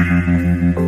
[0.00, 0.79] Mm-hmm.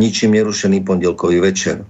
[0.00, 1.84] Ničím nerušený pondelkový večer.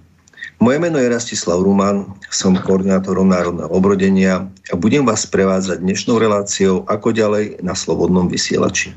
[0.58, 6.84] Moje meno je Rastislav Ruman, som koordinátorom Národného obrodenia a budem vás prevádzať dnešnou reláciou
[6.90, 8.92] ako ďalej na Slobodnom vysielači.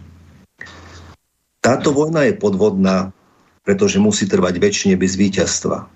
[1.63, 3.15] Táto vojna je podvodná,
[3.63, 5.87] pretože musí trvať väčšine bez víťazstva.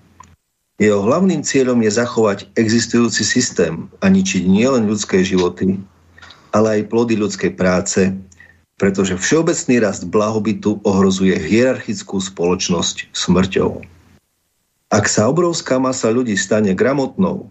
[0.80, 5.76] Jeho hlavným cieľom je zachovať existujúci systém a ničiť nielen ľudské životy,
[6.54, 8.16] ale aj plody ľudskej práce,
[8.78, 13.82] pretože všeobecný rast blahobytu ohrozuje hierarchickú spoločnosť smrťou.
[14.88, 17.50] Ak sa obrovská masa ľudí stane gramotnou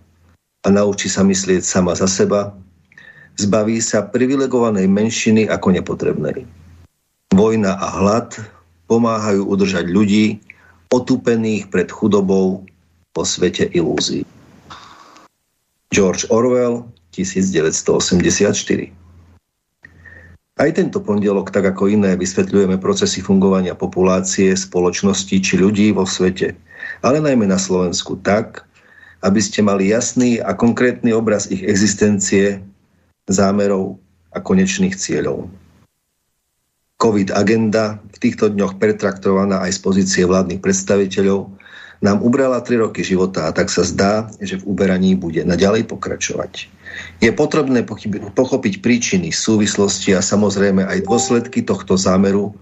[0.63, 2.55] a naučí sa myslieť sama za seba,
[3.37, 6.47] zbaví sa privilegovanej menšiny ako nepotrebnej.
[7.35, 8.33] Vojna a hlad
[8.89, 10.39] pomáhajú udržať ľudí
[10.89, 12.63] otúpených pred chudobou
[13.11, 14.23] po svete ilúzií.
[15.91, 18.95] George Orwell 1984
[20.57, 26.57] aj tento pondelok, tak ako iné, vysvetľujeme procesy fungovania populácie, spoločnosti či ľudí vo svete,
[27.05, 28.65] ale najmä na Slovensku tak,
[29.21, 32.61] aby ste mali jasný a konkrétny obraz ich existencie,
[33.29, 33.97] zámerov
[34.33, 35.49] a konečných cieľov.
[36.97, 41.53] COVID agenda, v týchto dňoch pretraktovaná aj z pozície vládnych predstaviteľov,
[42.01, 46.69] nám ubrala 3 roky života a tak sa zdá, že v uberaní bude naďalej pokračovať.
[47.21, 47.85] Je potrebné
[48.33, 52.53] pochopiť príčiny, súvislosti a samozrejme aj dôsledky tohto zámeru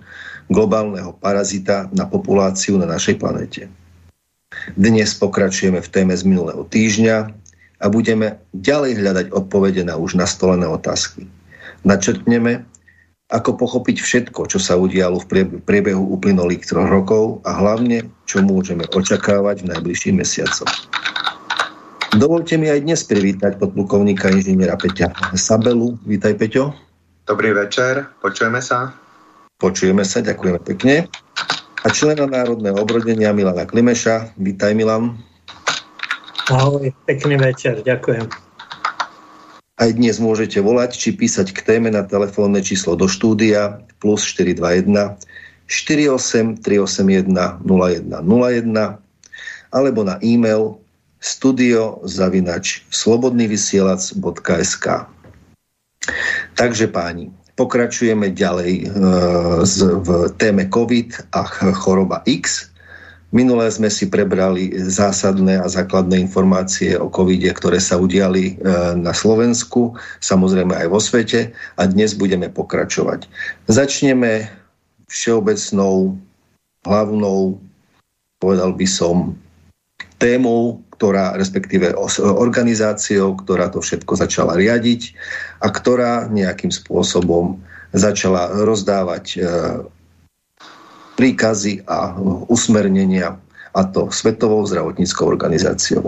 [0.52, 3.68] globálneho parazita na populáciu na našej planete.
[4.78, 7.18] Dnes pokračujeme v téme z minulého týždňa
[7.82, 11.28] a budeme ďalej hľadať odpovede na už nastolené otázky.
[11.84, 12.64] Načrtneme,
[13.34, 18.86] ako pochopiť všetko, čo sa udialo v priebehu uplynulých troch rokov a hlavne, čo môžeme
[18.86, 20.70] očakávať v najbližších mesiacoch.
[22.16, 25.98] Dovolte mi aj dnes privítať podplukovníka inžiniera Peťa Sabelu.
[26.06, 26.72] Vítaj, Peťo.
[27.26, 28.94] Dobrý večer, počujeme sa.
[29.58, 31.10] Počujeme sa, ďakujeme pekne.
[31.82, 34.38] A člena Národného obrodenia Milana Klimeša.
[34.38, 35.18] Vítaj, Milan.
[36.54, 38.45] Ahoj, pekný večer, ďakujem.
[39.76, 45.20] Aj dnes môžete volať či písať k téme na telefónne číslo do štúdia plus 421
[45.68, 47.28] 48 381
[47.60, 48.72] 0101
[49.76, 50.80] alebo na e-mail
[51.20, 52.00] studio
[52.88, 54.86] slobodnyvysielac.sk
[56.56, 58.86] Takže páni, pokračujeme ďalej e,
[59.68, 59.76] z,
[60.06, 60.10] v
[60.40, 61.42] téme COVID a
[61.76, 62.72] choroba X.
[63.36, 68.64] Minulé sme si prebrali zásadné a základné informácie o covide, ktoré sa udiali e,
[68.96, 69.92] na Slovensku,
[70.24, 73.28] samozrejme aj vo svete a dnes budeme pokračovať.
[73.68, 74.48] Začneme
[75.12, 76.16] všeobecnou,
[76.88, 77.60] hlavnou,
[78.40, 79.36] povedal by som,
[80.16, 81.92] témou ktorá, respektíve
[82.24, 85.12] organizáciou, ktorá to všetko začala riadiť
[85.60, 87.60] a ktorá nejakým spôsobom
[87.92, 89.38] začala rozdávať e,
[91.16, 92.16] príkazy a
[92.52, 93.40] usmernenia
[93.76, 96.08] a to Svetovou zdravotníckou organizáciou.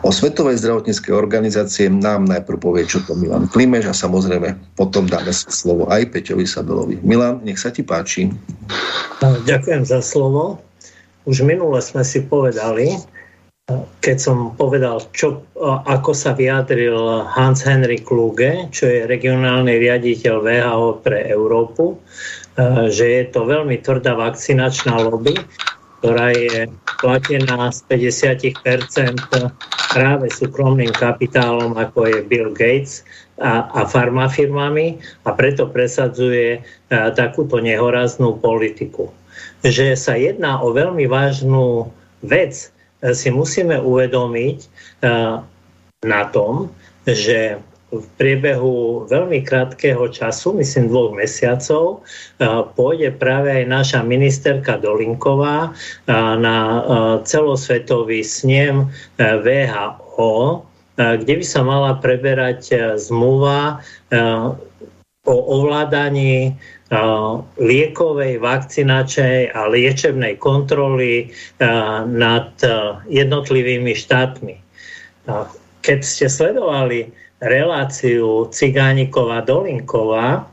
[0.00, 5.28] O Svetovej zdravotníckej organizácie nám najprv povie, čo to Milan Klimeš a samozrejme potom dáme
[5.28, 6.96] slovo aj Peťovi Sabelovi.
[7.04, 8.32] Milan, nech sa ti páči.
[9.20, 10.64] Ďakujem za slovo.
[11.28, 12.96] Už minule sme si povedali,
[14.02, 15.46] keď som povedal, čo,
[15.86, 22.00] ako sa vyjadril Hans Henry Kluge, čo je regionálny riaditeľ VHO pre Európu,
[22.88, 25.36] že je to veľmi tvrdá vakcinačná lobby,
[26.00, 26.68] ktorá je
[26.98, 29.18] platená z 50%
[29.92, 33.06] práve súkromným kapitálom, ako je Bill Gates
[33.38, 39.14] a, a farmafirmami a preto presadzuje a, takúto nehoraznú politiku.
[39.62, 41.86] Že sa jedná o veľmi vážnu
[42.26, 42.72] vec,
[43.10, 45.42] si musíme uvedomiť eh,
[46.06, 46.70] na tom,
[47.02, 47.58] že
[47.92, 52.00] v priebehu veľmi krátkeho času, myslím dvoch mesiacov,
[52.72, 55.76] pôjde práve aj naša ministerka Dolinková
[56.40, 56.56] na
[57.28, 58.88] celosvetový snem
[59.20, 60.64] VHO,
[60.96, 63.84] kde by sa mala preberať zmluva
[65.28, 66.56] o ovládaní
[67.60, 71.28] liekovej, vakcinačnej a liečebnej kontroly
[72.08, 72.56] nad
[73.04, 74.56] jednotlivými štátmi.
[75.84, 77.12] Keď ste sledovali
[77.42, 80.46] reláciu Cigániková Dolinková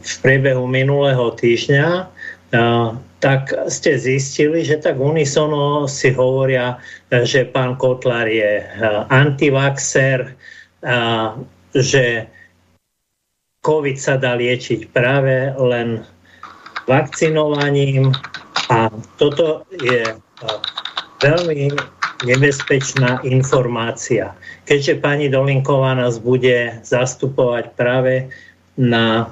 [0.00, 2.08] v priebehu minulého týždňa,
[3.18, 6.80] tak ste zistili, že tak unisono si hovoria,
[7.10, 8.64] že pán Kotlar je
[9.12, 10.36] antivaxer,
[11.76, 12.04] že
[13.60, 16.06] COVID sa dá liečiť práve len
[16.88, 18.14] vakcinovaním.
[18.68, 20.04] A toto je
[21.24, 21.72] veľmi
[22.26, 24.34] nebezpečná informácia.
[24.66, 28.30] Keďže pani Dolinková nás bude zastupovať práve
[28.74, 29.30] na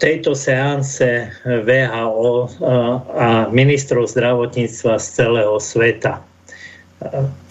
[0.00, 2.48] tejto seanse VHO
[3.12, 6.24] a ministrov zdravotníctva z celého sveta.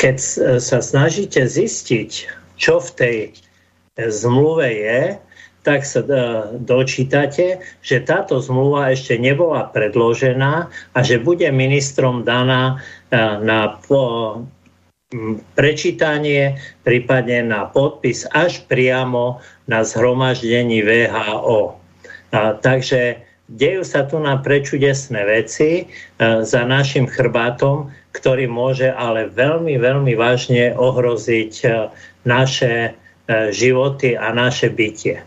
[0.02, 0.18] Keď
[0.58, 2.12] sa snažíte zistiť,
[2.58, 3.18] čo v tej
[4.00, 5.02] zmluve je,
[5.62, 6.02] tak sa
[6.58, 12.82] dočítate, že táto zmluva ešte nebola predložená a že bude ministrom daná
[13.42, 13.78] na
[15.60, 16.56] prečítanie,
[16.88, 21.76] prípadne na podpis až priamo na zhromaždení VHO.
[22.32, 23.20] A, takže
[23.52, 25.86] dejú sa tu na prečudesné veci e,
[26.48, 31.92] za našim chrbátom, ktorý môže ale veľmi, veľmi vážne ohroziť e,
[32.24, 32.92] naše e,
[33.52, 35.20] životy a naše bytie.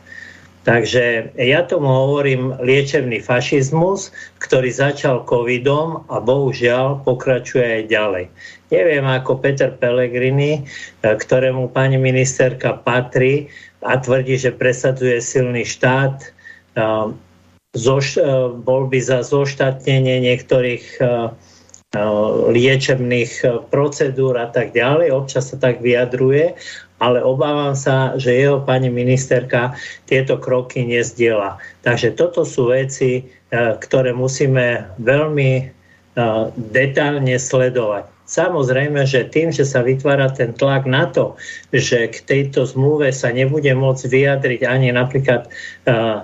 [0.65, 4.09] Takže ja tomu hovorím liečebný fašizmus,
[4.41, 8.25] ktorý začal covidom a bohužiaľ pokračuje aj ďalej.
[8.73, 10.65] Neviem ako Peter Pellegrini,
[11.05, 13.53] ktorému pani ministerka patrí
[13.85, 16.33] a tvrdí, že presadzuje silný štát,
[17.75, 18.23] zoš, e,
[18.63, 21.09] bol by za zoštátnenie niektorých e, e,
[22.55, 23.33] liečebných
[23.69, 25.13] procedúr a tak ďalej.
[25.13, 26.55] Občas sa tak vyjadruje,
[27.05, 29.77] ale obávam sa, že jeho pani ministerka
[30.09, 31.61] tieto kroky nezdiela.
[31.85, 35.69] Takže toto sú veci, ktoré musíme veľmi
[36.57, 38.09] detálne sledovať.
[38.25, 41.37] Samozrejme, že tým, že sa vytvára ten tlak na to,
[41.77, 45.53] že k tejto zmluve sa nebude môcť vyjadriť ani napríklad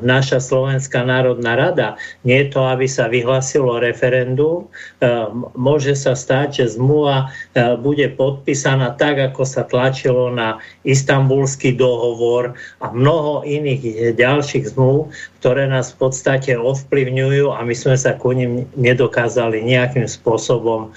[0.01, 6.65] naša Slovenská národná rada, nie je to, aby sa vyhlasilo referendum, uh, môže sa stať,
[6.65, 10.57] že zmluva uh, bude podpísaná tak, ako sa tlačilo na
[10.89, 15.13] istambulský dohovor a mnoho iných ďalších zmluv,
[15.45, 20.93] ktoré nás v podstate ovplyvňujú a my sme sa ku nim nedokázali nejakým spôsobom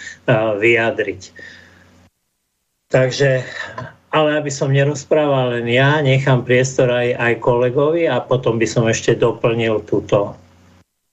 [0.59, 1.35] vyjadriť.
[2.93, 3.41] Takže,
[4.13, 8.85] ale aby som nerozprával len ja, nechám priestor aj, aj kolegovi a potom by som
[8.85, 10.37] ešte doplnil túto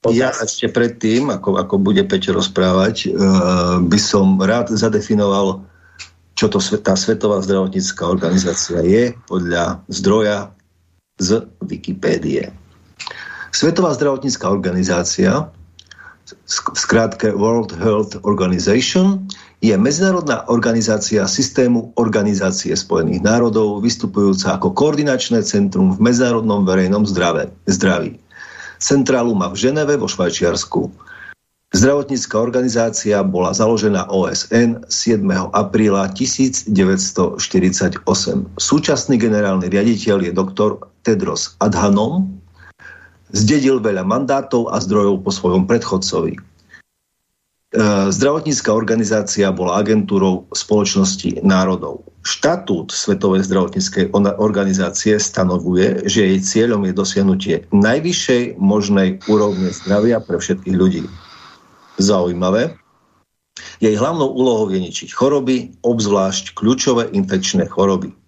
[0.04, 0.20] otázku.
[0.20, 3.16] Ja ešte predtým, ako, ako bude Peťo rozprávať,
[3.88, 5.64] by som rád zadefinoval,
[6.36, 10.52] čo to tá Svetová zdravotnícká organizácia je podľa zdroja
[11.20, 12.52] z Wikipédie.
[13.52, 15.48] Svetová zdravotnícká organizácia,
[16.30, 19.26] v skrátke World Health Organization,
[19.60, 27.52] je medzinárodná organizácia systému Organizácie spojených národov, vystupujúca ako koordinačné centrum v medzinárodnom verejnom zdrave,
[27.68, 28.16] zdraví.
[28.80, 30.88] Centrálu má v Ženeve vo Švajčiarsku.
[31.70, 35.22] Zdravotnícká organizácia bola založená OSN 7.
[35.54, 36.66] apríla 1948.
[38.56, 42.26] Súčasný generálny riaditeľ je doktor Tedros Adhanom,
[43.30, 46.49] zdedil veľa mandátov a zdrojov po svojom predchodcovi.
[47.70, 52.02] E, zdravotnícká organizácia bola agentúrou spoločnosti národov.
[52.26, 54.10] Štatút Svetovej zdravotníckej
[54.42, 61.06] organizácie stanovuje, že jej cieľom je dosiahnutie najvyššej možnej úrovne zdravia pre všetkých ľudí.
[62.02, 62.74] Zaujímavé.
[63.78, 68.19] Jej hlavnou úlohou je ničiť choroby, obzvlášť kľúčové infekčné choroby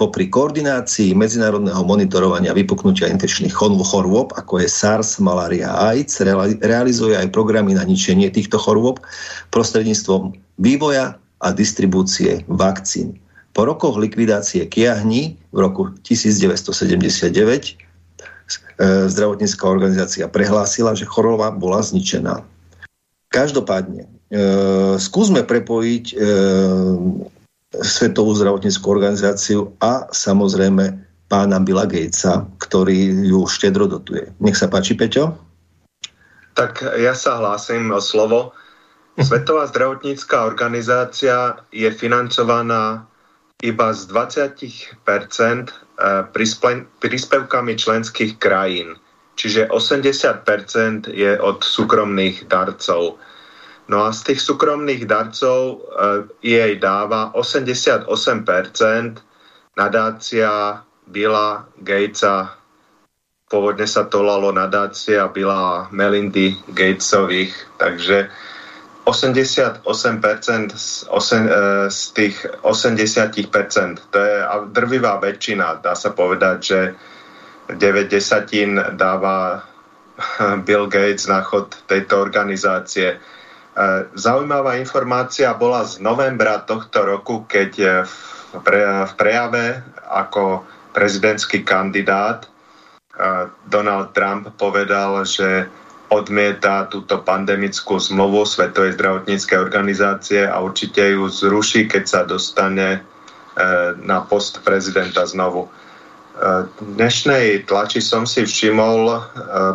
[0.00, 6.24] popri koordinácii medzinárodného monitorovania vypuknutia infekčných chorôb, ako je SARS, malária a AIDS,
[6.64, 9.04] realizuje aj programy na ničenie týchto chorôb
[9.52, 13.20] prostredníctvom vývoja a distribúcie vakcín.
[13.52, 17.72] Po rokoch likvidácie kiahni v roku 1979 e,
[19.04, 22.40] zdravotnícká organizácia prehlásila, že choroba bola zničená.
[23.28, 24.08] Každopádne, e,
[24.96, 26.24] skúsme prepojiť e,
[27.70, 34.34] Svetovú zdravotníckú organizáciu a samozrejme pána Billa Gatesa, ktorý ju štedro dotuje.
[34.42, 35.38] Nech sa páči, Peťo.
[36.58, 38.50] Tak ja sa hlásim o slovo.
[39.22, 43.06] Svetová zdravotnícká organizácia je financovaná
[43.62, 45.66] iba z 20 eh,
[46.98, 48.96] príspevkami členských krajín,
[49.36, 53.20] čiže 80% je od súkromných darcov.
[53.90, 55.76] No a z tých súkromných darcov e,
[56.46, 58.06] jej dáva 88%
[59.74, 60.78] nadácia
[61.10, 62.54] Billa Gatesa,
[63.50, 67.50] pôvodne sa to lalo nadácia Billa Melindy Gatesových,
[67.82, 68.30] takže
[69.10, 69.82] 88%
[70.70, 74.36] z, osen, e, z tých 80%, to je
[74.70, 76.80] drvivá väčšina, dá sa povedať, že
[77.74, 79.66] 9 desatín dáva
[80.66, 83.18] Bill Gates na chod tejto organizácie.
[83.70, 88.14] E, zaujímavá informácia bola z novembra tohto roku, keď v,
[88.66, 89.66] pre, v prejave
[90.10, 92.48] ako prezidentský kandidát e,
[93.70, 95.70] Donald Trump povedal, že
[96.10, 103.00] odmieta túto pandemickú zmluvu Svetovej zdravotníckej organizácie a určite ju zruší, keď sa dostane e,
[104.02, 105.70] na post prezidenta znovu.
[106.80, 109.12] Dnešnej tlači som si všimol,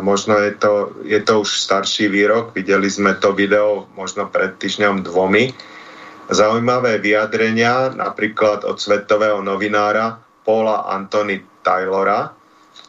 [0.02, 5.06] možno je to, je to už starší výrok, videli sme to video možno pred týždňom
[5.06, 5.54] dvomi,
[6.26, 12.34] zaujímavé vyjadrenia napríklad od svetového novinára Paula Antony Taylora.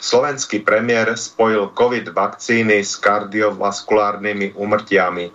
[0.01, 5.29] Slovenský premiér spojil COVID vakcíny s kardiovaskulárnymi umrtiami.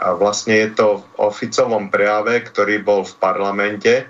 [0.00, 4.08] A vlastne je to v oficovom prejave, ktorý bol v parlamente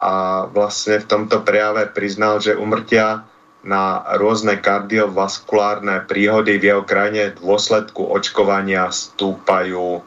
[0.00, 3.24] a vlastne v tomto prejave priznal, že umrtia
[3.64, 10.04] na rôzne kardiovaskulárne príhody v jeho krajine v dôsledku očkovania stúpajú.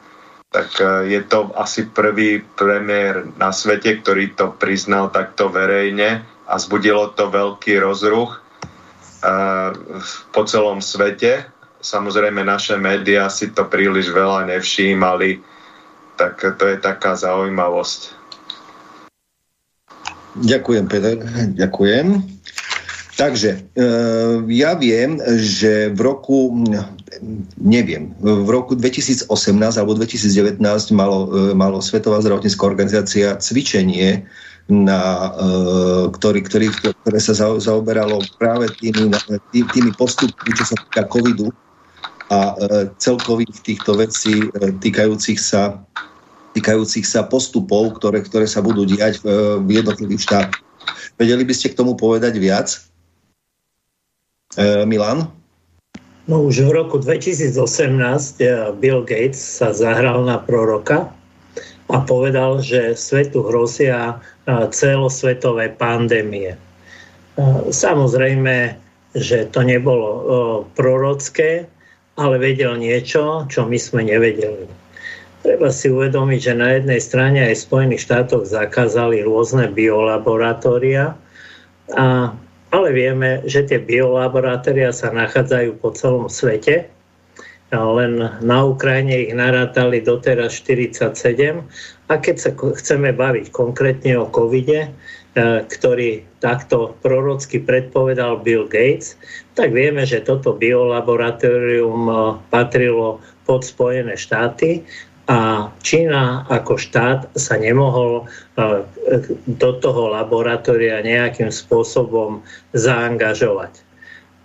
[0.53, 6.53] Tak e, je to asi prvý premiér na svete, ktorý to priznal takto verejne a
[6.61, 8.39] zbudilo to veľký rozruch e,
[10.31, 11.49] po celom svete.
[11.81, 15.41] Samozrejme naše médiá si to príliš veľa nevšímali,
[16.13, 18.16] tak to je taká zaujímavosť.
[20.43, 21.17] Ďakujem, Peter.
[21.55, 22.37] Ďakujem.
[23.17, 23.59] Takže e,
[24.53, 26.53] ja viem, že v roku,
[27.57, 29.25] neviem, v roku 2018
[29.57, 30.61] alebo 2019
[30.93, 34.21] malo, e, malo Svetová zdravotnícká organizácia cvičenie,
[34.69, 35.53] na, e,
[36.13, 39.09] ktorý, ktorý, ktoré sa zaoberalo práve tými,
[39.49, 41.49] tý, tými postupmi, čo sa týka covidu
[42.27, 42.53] a
[42.99, 44.51] celkových týchto vecí
[44.83, 45.79] týkajúcich sa
[46.57, 50.65] týkajúcich sa postupov, ktoré, ktoré sa budú diať v, jednotlivých štátoch.
[51.21, 52.73] Vedeli by ste k tomu povedať viac?
[54.57, 55.29] E, Milan?
[56.25, 58.45] No už v roku 2018 e,
[58.81, 61.13] Bill Gates sa zahral na proroka
[61.87, 66.57] a povedal, že svetu hrozia e, celosvetové pandémie.
[67.69, 68.73] Samozrejme,
[69.13, 70.09] že to nebolo
[70.73, 71.69] prorocké,
[72.17, 74.65] ale vedel niečo, čo my sme nevedeli.
[75.45, 81.13] Treba si uvedomiť, že na jednej strane aj v Spojených štátoch zakázali rôzne biolaboratória,
[81.93, 82.33] a,
[82.73, 86.91] ale vieme, že tie biolaboratória sa nachádzajú po celom svete.
[87.67, 91.59] Len na Ukrajine ich narátali doteraz 47.
[92.07, 94.89] A keď sa chceme baviť konkrétne o covide, e,
[95.67, 99.19] ktorý takto prorocky predpovedal Bill Gates,
[99.59, 102.15] tak vieme, že toto biolaboratórium e,
[102.47, 104.87] patrilo pod Spojené štáty
[105.27, 108.25] a Čína ako štát sa nemohol e,
[109.59, 112.39] do toho laboratória nejakým spôsobom
[112.71, 113.75] zaangažovať.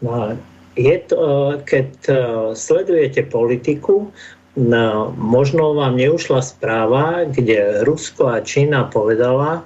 [0.02, 0.34] No,
[0.74, 2.14] je to, e, keď e,
[2.58, 4.10] sledujete politiku,
[4.58, 9.62] no, možno vám neušla správa, kde Rusko a Čína povedala,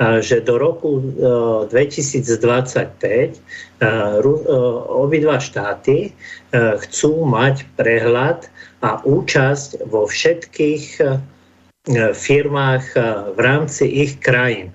[0.00, 0.96] že do roku
[1.68, 3.36] 2025
[4.88, 6.16] obidva štáty
[6.56, 8.48] chcú mať prehľad
[8.80, 11.04] a účasť vo všetkých e,
[12.16, 13.00] firmách e,
[13.36, 14.72] v rámci ich krajín.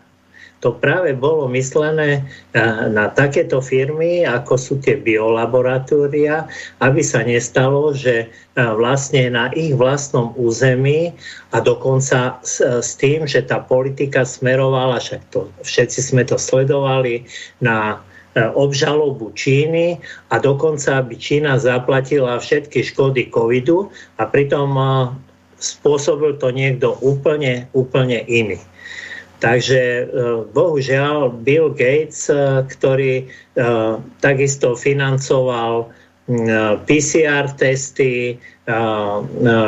[0.64, 6.46] To práve bolo myslené e, na takéto firmy, ako sú tie biolaboratória,
[6.82, 11.12] aby sa nestalo, že vlastne na ich vlastnom území
[11.52, 17.28] a dokonca s, s tým, že tá politika smerovala, však to, všetci sme to sledovali,
[17.60, 18.00] na
[18.36, 19.96] obžalobu Číny
[20.28, 23.88] a dokonca aby Čína zaplatila všetky škody covidu
[24.20, 24.86] a pritom e,
[25.56, 28.60] spôsobil to niekto úplne, úplne iný.
[29.40, 30.04] Takže e,
[30.52, 32.28] bohužiaľ Bill Gates,
[32.72, 33.28] ktorý
[34.20, 35.88] takisto financoval
[36.90, 38.42] PCR testy,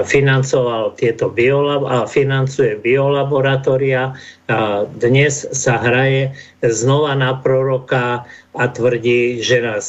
[0.10, 4.18] financoval tieto biolab- a financuje biolaboratória.
[4.98, 6.34] Dnes sa hraje
[6.66, 8.26] znova na proroka
[8.58, 9.86] a tvrdí, že nás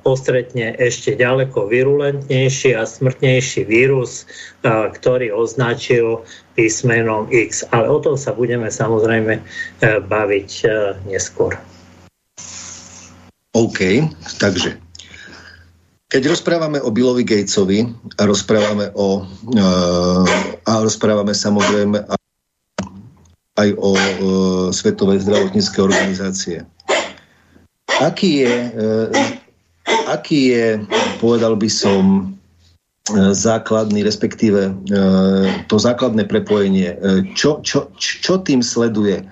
[0.00, 4.24] postretne ešte ďaleko virulentnejší a smrtnejší vírus,
[4.64, 6.24] ktorý označil
[6.56, 7.68] písmenom X.
[7.70, 9.42] Ale o tom sa budeme samozrejme e,
[10.00, 10.68] baviť e,
[11.12, 11.60] neskôr.
[13.52, 14.08] OK,
[14.40, 14.80] takže
[16.06, 17.84] keď rozprávame o Billovi Gatesovi
[18.16, 19.26] a rozprávame o
[20.64, 21.98] a rozprávame samozrejme
[23.56, 23.90] aj o
[24.70, 26.58] Svetovej zdravotníckej organizácie.
[28.02, 28.56] Aký je,
[30.10, 30.66] aký je,
[31.20, 32.32] povedal by som,
[33.30, 34.74] základný, respektíve
[35.70, 36.98] to základné prepojenie.
[37.38, 39.22] Čo, čo, čo tým sleduje?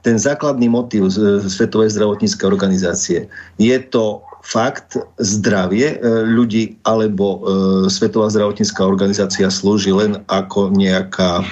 [0.00, 1.12] Ten základný motív
[1.44, 3.28] Svetovej zdravotníckej organizácie.
[3.60, 7.44] Je to fakt zdravie ľudí alebo
[7.92, 11.44] Svetová zdravotnícká organizácia slúži len ako nejaká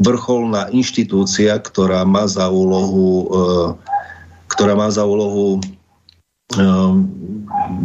[0.00, 3.28] vrcholná inštitúcia, ktorá má za úlohu,
[4.48, 5.60] ktorá má za úlohu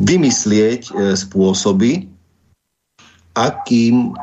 [0.05, 2.05] vymyslieť uh, spôsoby,
[3.33, 4.13] akým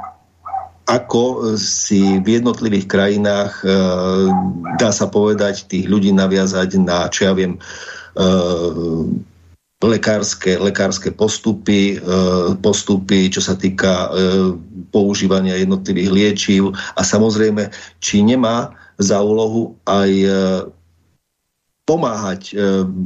[0.88, 3.60] ako si v jednotlivých krajinách
[4.80, 7.60] dá sa povedať tých ľudí naviazať na, čo ja viem,
[9.78, 11.96] lekárske, lekárske postupy, e,
[12.58, 14.08] postupy, čo sa týka e,
[14.90, 16.62] používania jednotlivých liečiv.
[16.98, 17.70] A samozrejme,
[18.02, 20.28] či nemá za úlohu aj e,
[21.88, 22.52] pomáhať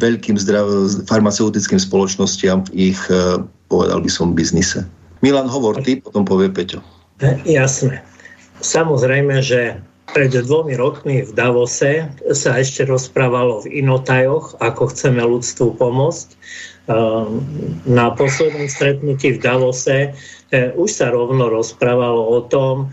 [0.02, 0.66] veľkým zdrav,
[1.06, 3.00] farmaceutickým spoločnostiam v ich,
[3.70, 4.82] povedal by som, biznise.
[5.22, 6.82] Milan, hovor ty, potom povie Peťo.
[7.46, 8.02] Jasné.
[8.58, 9.78] Samozrejme, že
[10.10, 16.28] pred dvomi rokmi v Davose sa ešte rozprávalo v inotajoch, ako chceme ľudstvu pomôcť.
[17.86, 20.10] Na poslednom stretnutí v Davose
[20.52, 22.90] už sa rovno rozprávalo o tom,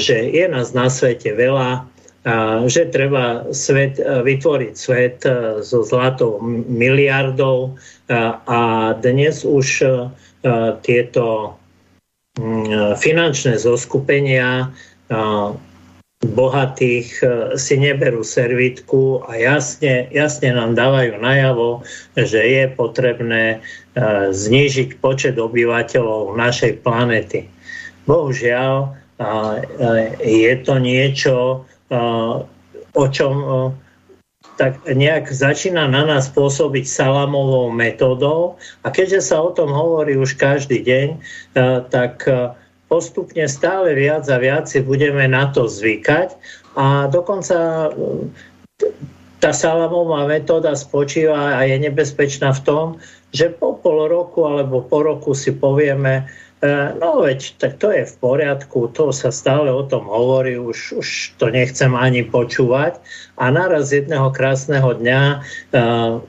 [0.00, 1.84] že je nás na svete veľa,
[2.68, 5.24] že treba svet, eh, vytvoriť svet
[5.64, 7.76] so zlatou miliardou
[8.46, 8.60] a
[8.98, 9.66] dnes už
[10.82, 11.54] tieto
[12.98, 14.74] finančné zoskupenia
[16.20, 21.80] bohatých e, si neberú servitku a jasne, jasne nám dávajú najavo,
[22.12, 23.58] že je potrebné e,
[24.28, 27.48] znížiť počet obyvateľov našej planety.
[28.04, 28.88] Bohužiaľ, e,
[30.20, 33.34] je to niečo, o čom
[34.56, 40.36] tak nejak začína na nás pôsobiť salamovou metódou a keďže sa o tom hovorí už
[40.36, 41.08] každý deň,
[41.88, 42.24] tak
[42.90, 46.34] postupne stále viac a viac si budeme na to zvykať.
[46.74, 47.88] A dokonca
[49.40, 52.86] tá salamová metóda spočíva a je nebezpečná v tom,
[53.32, 56.24] že po pol roku alebo po roku si povieme, e,
[57.00, 61.08] no veď, tak to je v poriadku, to sa stále o tom hovorí, už, už
[61.40, 63.00] to nechcem ani počúvať.
[63.40, 66.20] A naraz jedného krásneho dňa uh,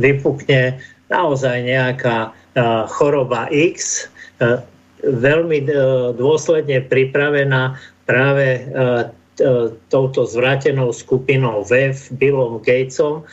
[0.00, 0.80] vypukne
[1.12, 4.08] naozaj nejaká uh, choroba X,
[4.40, 4.64] uh,
[5.04, 5.70] veľmi e,
[6.16, 7.76] dôsledne pripravená
[8.08, 9.48] práve e, e,
[9.92, 13.24] touto zvrátenou skupinou VEF, Billom Gatesom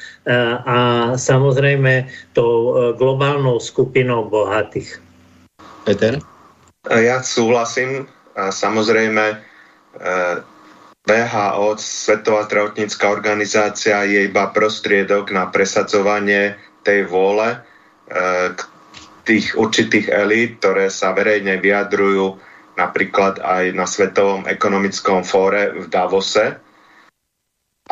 [0.66, 4.98] a samozrejme tou globálnou skupinou bohatých.
[5.86, 6.22] Peter?
[6.90, 9.38] Ja súhlasím a samozrejme
[11.06, 17.62] VHO, Svetová zdravotnícká organizácia, je iba prostriedok na presadzovanie tej vôle,
[19.30, 22.42] tých určitých elít, ktoré sa verejne vyjadrujú
[22.74, 26.58] napríklad aj na Svetovom ekonomickom fóre v Davose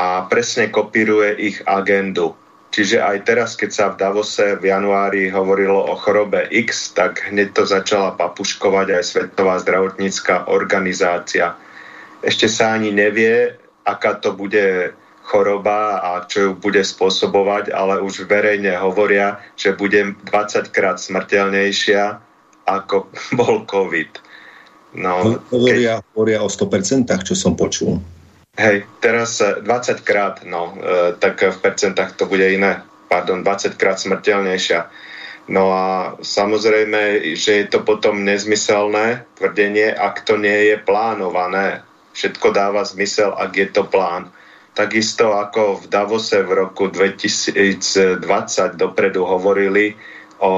[0.02, 2.34] a presne kopíruje ich agendu.
[2.70, 7.58] Čiže aj teraz, keď sa v Davose v januári hovorilo o chorobe X, tak hneď
[7.58, 11.58] to začala papuškovať aj Svetová zdravotnícká organizácia.
[12.22, 13.58] Ešte sa ani nevie,
[13.90, 14.94] aká to bude
[15.26, 22.22] choroba a čo ju bude spôsobovať, ale už verejne hovoria, že bude 20 krát smrteľnejšia
[22.70, 24.30] ako bol COVID.
[24.90, 26.06] No, hovoria, keď...
[26.14, 28.02] hovoria o 100%, čo som počul.
[28.60, 29.64] Hej, teraz 20
[30.04, 32.84] krát, no, e, tak v percentách to bude iné.
[33.08, 34.84] Pardon, 20 krát smrteľnejšia.
[35.48, 41.88] No a samozrejme, že je to potom nezmyselné tvrdenie, ak to nie je plánované.
[42.12, 44.28] Všetko dáva zmysel, ak je to plán.
[44.76, 48.20] Takisto ako v Davose v roku 2020
[48.76, 49.96] dopredu hovorili
[50.44, 50.52] o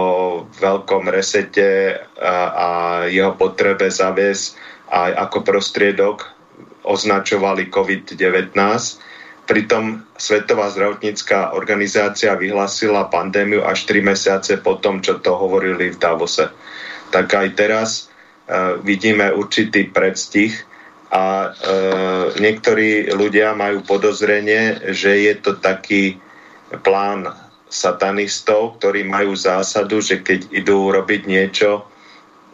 [0.58, 2.68] veľkom resete a, a
[3.14, 4.58] jeho potrebe zaviesť
[4.90, 6.41] aj ako prostriedok
[6.84, 8.56] označovali COVID-19.
[9.46, 16.00] Pritom Svetová zdravotnícká organizácia vyhlásila pandémiu až 3 mesiace po tom, čo to hovorili v
[16.00, 16.48] Davose.
[17.12, 17.90] Tak aj teraz
[18.48, 20.72] uh, vidíme určitý predstih
[21.12, 26.16] a e, niektorí ľudia majú podozrenie, že je to taký
[26.88, 27.28] plán
[27.68, 31.84] satanistov, ktorí majú zásadu, že keď idú robiť niečo, e,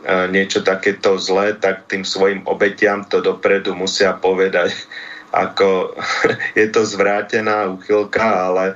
[0.06, 4.74] niečo takéto zlé, tak tým svojim obetiam to dopredu musia povedať.
[5.28, 5.98] Ako
[6.60, 8.76] je to zvrátená uchylka, ale e,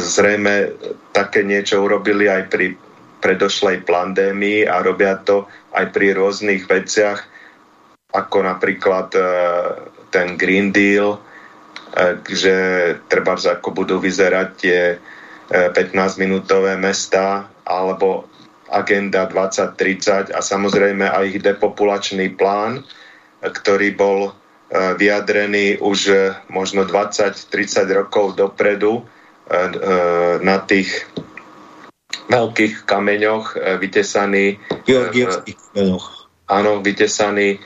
[0.00, 0.72] zrejme
[1.12, 2.72] také niečo urobili aj pri
[3.20, 5.44] predošlej pandémii a robia to
[5.76, 7.20] aj pri rôznych veciach,
[8.16, 9.22] ako napríklad e,
[10.08, 11.20] ten Green Deal, e,
[12.24, 12.54] že
[13.12, 14.80] treba ako budú vyzerať tie
[15.48, 18.28] 15-minútové mesta alebo
[18.70, 22.84] agenda 2030 a samozrejme aj ich depopulačný plán,
[23.40, 24.30] ktorý bol e,
[24.96, 26.16] vyjadrený už e,
[26.52, 27.48] možno 20-30
[27.92, 29.04] rokov dopredu
[30.44, 31.08] na tých
[32.28, 36.28] veľkých kameňoch vytesaný Georgievských kameňoch.
[36.52, 37.56] Áno, vytesaný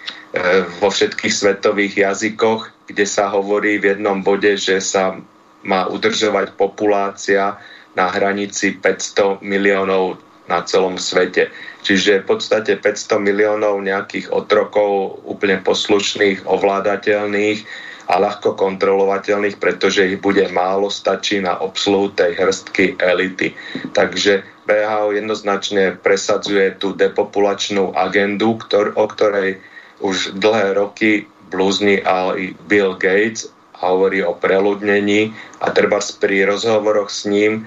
[0.79, 5.19] vo všetkých svetových jazykoch, kde sa hovorí v jednom bode, že sa
[5.67, 7.59] má udržovať populácia
[7.95, 10.19] na hranici 500 miliónov
[10.53, 11.49] na celom svete.
[11.81, 17.65] Čiže v podstate 500 miliónov nejakých otrokov úplne poslušných, ovládateľných
[18.13, 23.57] a ľahko kontrolovateľných, pretože ich bude málo, stačí na obsluhu tej hrstky elity.
[23.97, 29.59] Takže BHO jednoznačne presadzuje tú depopulačnú agendu, ktor- o ktorej
[30.05, 37.27] už dlhé roky blúzni aj Bill Gates hovorí o preľudnení a treba pri rozhovoroch s
[37.27, 37.67] ním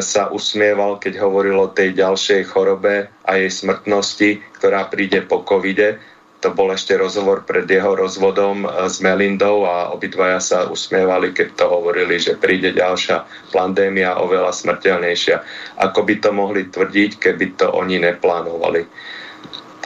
[0.00, 6.00] sa usmieval, keď hovoril o tej ďalšej chorobe a jej smrtnosti, ktorá príde po covide.
[6.40, 11.58] To bol ešte rozhovor pred jeho rozvodom e, s Melindou a obidvaja sa usmievali, keď
[11.58, 15.36] to hovorili, že príde ďalšia pandémia oveľa smrteľnejšia.
[15.80, 18.84] Ako by to mohli tvrdiť, keby to oni neplánovali.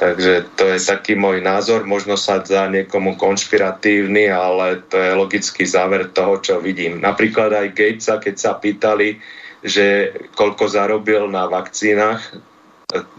[0.01, 5.69] Takže to je taký môj názor, možno sa za niekomu konšpiratívny, ale to je logický
[5.69, 7.05] záver toho, čo vidím.
[7.05, 9.21] Napríklad aj Gatesa, keď sa pýtali,
[9.61, 12.21] že koľko zarobil na vakcínach.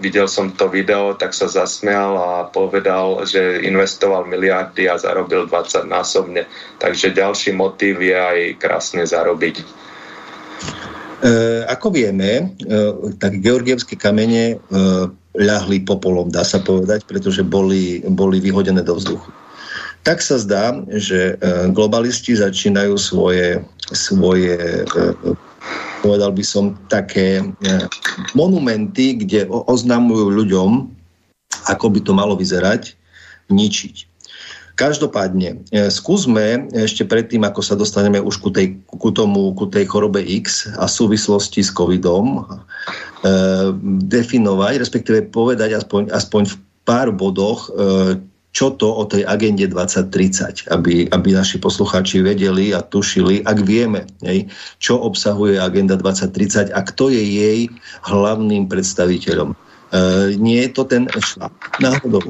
[0.04, 5.88] Videl som to video, tak sa zasmial a povedal, že investoval miliardy a zarobil 20
[5.88, 6.44] násobne.
[6.76, 9.64] Takže ďalší motív je aj krásne zarobiť.
[9.64, 9.66] E,
[11.72, 12.76] ako vieme, e,
[13.16, 14.56] tak georgievské kamene e,
[15.40, 19.32] ľahli popolom, dá sa povedať, pretože boli, boli vyhodené do vzduchu.
[20.02, 23.62] Tak sa zdá, že e, globalisti začínajú svoje,
[23.94, 24.84] svoje e,
[26.02, 27.44] povedal by som, také e,
[28.34, 30.90] monumenty, kde oznamujú ľuďom,
[31.70, 32.98] ako by to malo vyzerať,
[33.54, 34.12] ničiť.
[34.82, 39.86] Každopádne, e, skúsme ešte predtým, ako sa dostaneme už ku tej, ku tomu, ku tej
[39.86, 42.44] chorobe X a súvislosti s covidom, e,
[44.10, 48.18] definovať, respektíve povedať aspoň, aspoň v pár bodoch, e,
[48.52, 54.04] čo to o tej agende 2030, aby, aby naši poslucháči vedeli a tušili, ak vieme,
[54.24, 54.52] hej,
[54.84, 57.60] čo obsahuje agenda 2030 a kto je jej
[58.04, 59.56] hlavným predstaviteľom.
[59.56, 59.56] E,
[60.36, 62.24] nie je to ten šlap náhodou,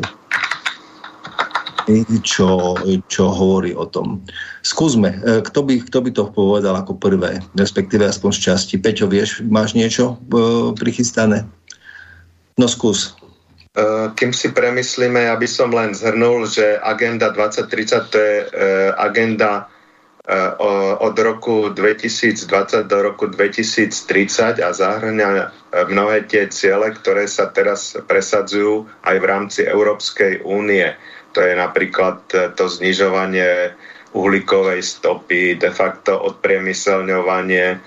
[2.22, 2.78] čo,
[3.10, 4.22] čo hovorí o tom.
[4.62, 8.76] Skúsme, e, kto by, kto by to povedal ako prvé, respektíve aspoň z časti.
[8.78, 11.50] Peťo, vieš, máš niečo e, prichystané?
[12.62, 13.18] No skús.
[13.72, 18.92] Eh, kým si premyslíme, ja by som len zhrnul, že agenda 2030 to je eh,
[19.00, 19.72] agenda
[20.28, 20.52] eh,
[21.00, 22.52] od roku 2020
[22.92, 25.56] do roku 2030 a zahrňa
[25.88, 30.92] mnohé tie ciele, ktoré sa teraz presadzujú aj v rámci Európskej únie.
[31.32, 32.28] To je napríklad
[32.60, 33.72] to znižovanie
[34.12, 37.80] uhlíkovej stopy, de facto odpriemyselňovanie,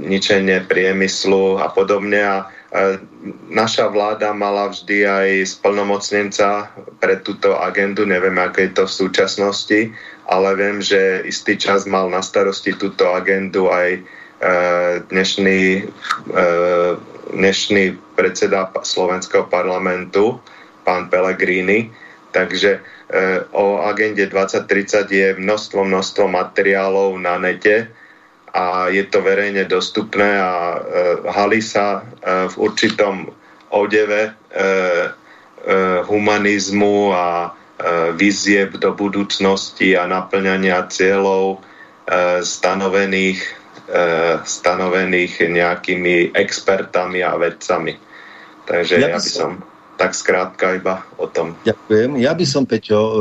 [0.00, 2.24] ničenie priemyslu a podobne.
[2.24, 2.36] A
[3.46, 9.80] Naša vláda mala vždy aj splnomocnenca pre túto agendu, neviem, ako je to v súčasnosti,
[10.26, 14.00] ale viem, že istý čas mal na starosti túto agendu aj e,
[15.06, 15.62] dnešný,
[16.34, 16.42] e,
[17.38, 17.84] dnešný
[18.18, 20.42] predseda slovenského parlamentu,
[20.82, 21.94] pán Pellegrini.
[22.34, 22.80] Takže e,
[23.54, 27.94] o agende 2030 je množstvo, množstvo materiálov na nete,
[28.56, 30.78] a je to verejne dostupné a e,
[31.28, 33.28] halí sa e, v určitom
[33.68, 34.64] odeve e, e,
[36.08, 37.48] humanizmu a e,
[38.16, 43.44] vizieb do budúcnosti a naplňania cieľov e, stanovených,
[43.92, 44.00] e,
[44.40, 47.92] stanovených nejakými expertami a vedcami.
[48.64, 49.60] Takže ja, ja by som
[50.00, 51.56] tak skrátka iba o tom.
[51.68, 52.20] Ďakujem.
[52.24, 53.16] Ja by som, Peťo, e,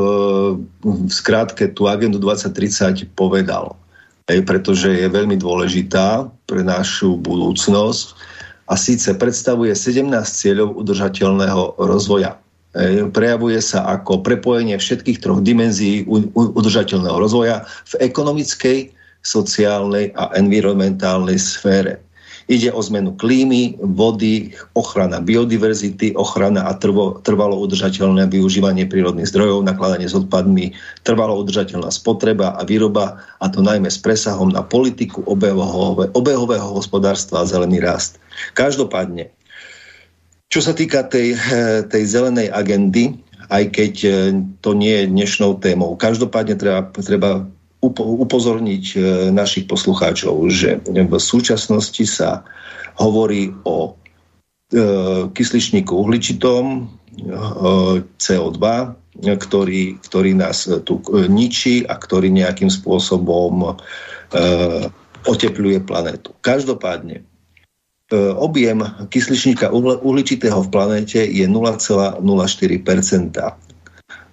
[0.80, 3.76] v skrátke tú agendu 2030 povedal
[4.26, 8.06] pretože je veľmi dôležitá pre našu budúcnosť
[8.66, 12.42] a síce predstavuje 17 cieľov udržateľného rozvoja.
[13.14, 16.04] Prejavuje sa ako prepojenie všetkých troch dimenzií
[16.36, 18.80] udržateľného rozvoja v ekonomickej,
[19.26, 21.98] sociálnej a environmentálnej sfére.
[22.46, 29.66] Ide o zmenu klímy, vody, ochrana biodiverzity, ochrana a trvo, trvalo udržateľné využívanie prírodných zdrojov,
[29.66, 35.26] nakladanie s odpadmi, trvalo udržateľná spotreba a výroba, a to najmä s presahom na politiku
[35.26, 38.22] obehového, obehového hospodárstva a zelený rast.
[38.54, 39.34] Každopádne,
[40.54, 41.34] čo sa týka tej,
[41.90, 43.18] tej zelenej agendy,
[43.50, 43.94] aj keď
[44.62, 47.50] to nie je dnešnou témou, každopádne treba, treba
[47.94, 48.86] upozorniť
[49.34, 52.46] našich poslucháčov, že v súčasnosti sa
[52.98, 53.98] hovorí o
[55.32, 56.90] kysličníku uhličitom,
[58.20, 58.60] CO2,
[59.24, 63.78] ktorý, ktorý nás tu ničí a ktorý nejakým spôsobom
[65.26, 66.36] otepluje planétu.
[66.44, 67.24] Každopádne,
[68.06, 69.74] E, objem kysličníka
[70.06, 72.22] uhličitého v planéte je 0,04%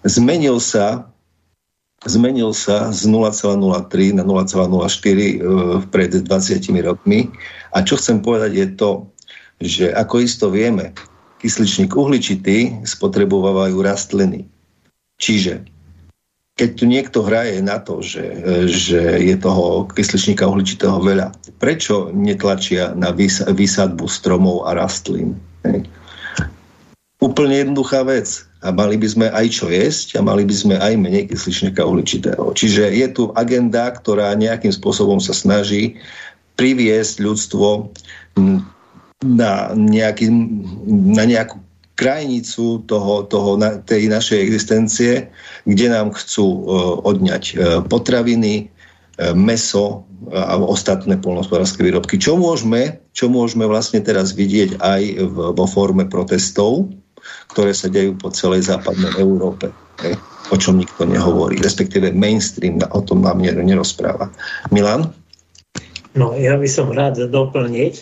[0.04, 1.08] Zmenil sa
[2.06, 5.36] zmenil sa z 0,03 na 0,04 e,
[5.86, 6.26] pred 20
[6.82, 7.30] rokmi.
[7.72, 8.90] A čo chcem povedať je to,
[9.62, 10.90] že ako isto vieme,
[11.38, 14.46] kysličník uhličitý spotrebovávajú rastliny.
[15.18, 15.66] Čiže
[16.52, 18.22] keď tu niekto hraje na to, že,
[18.68, 23.10] že je toho kysličníka uhličitého veľa, prečo netlačia na
[23.48, 25.40] vysadbu stromov a rastlín?
[27.22, 28.44] Úplne jednoduchá vec.
[28.62, 32.54] A mali by sme aj čo jesť a mali by sme aj menej kysličníka uhličitého.
[32.54, 35.98] Čiže je tu agenda, ktorá nejakým spôsobom sa snaží
[36.54, 37.90] priviesť ľudstvo
[39.26, 40.30] na, nejaký,
[41.10, 41.58] na nejakú
[41.98, 45.12] krajnicu toho, toho, tej našej existencie,
[45.66, 46.62] kde nám chcú uh,
[47.02, 52.14] odňať uh, potraviny, uh, meso a ostatné polnospodárske výrobky.
[52.14, 55.02] Čo môžeme, čo môžeme vlastne teraz vidieť aj
[55.34, 56.94] vo forme protestov,
[57.52, 59.70] ktoré sa dejú po celej západnej Európe.
[60.50, 64.28] O čom nikto nehovorí, respektíve mainstream o tom nám nerozpráva.
[64.74, 65.14] Milan?
[66.12, 67.94] No, ja by som rád doplniť.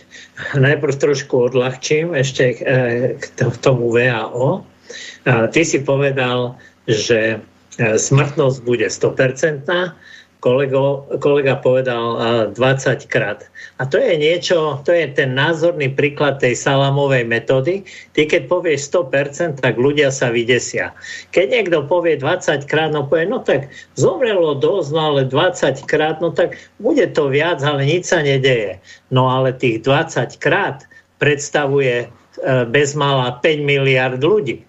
[0.59, 4.66] Najprv trošku odľahčím ešte k e, tomu VAO.
[5.24, 6.59] Ty si povedal,
[6.90, 9.62] že e, smrtnosť bude 100%,
[10.40, 12.16] kolego, kolega povedal
[12.50, 12.57] 20
[13.12, 13.44] krát.
[13.76, 17.85] A to je niečo, to je ten názorný príklad tej salamovej metódy.
[18.16, 20.96] Ty keď povieš 100%, tak ľudia sa vydesia.
[21.31, 26.18] Keď niekto povie 20 krát, no povie, no tak zomrelo dosť, no ale 20 krát,
[26.24, 28.81] no tak bude to viac, ale nič sa nedeje.
[29.12, 30.88] No ale tých 20 krát
[31.20, 32.07] predstavuje e,
[32.64, 34.64] bezmála 5 miliard ľudí.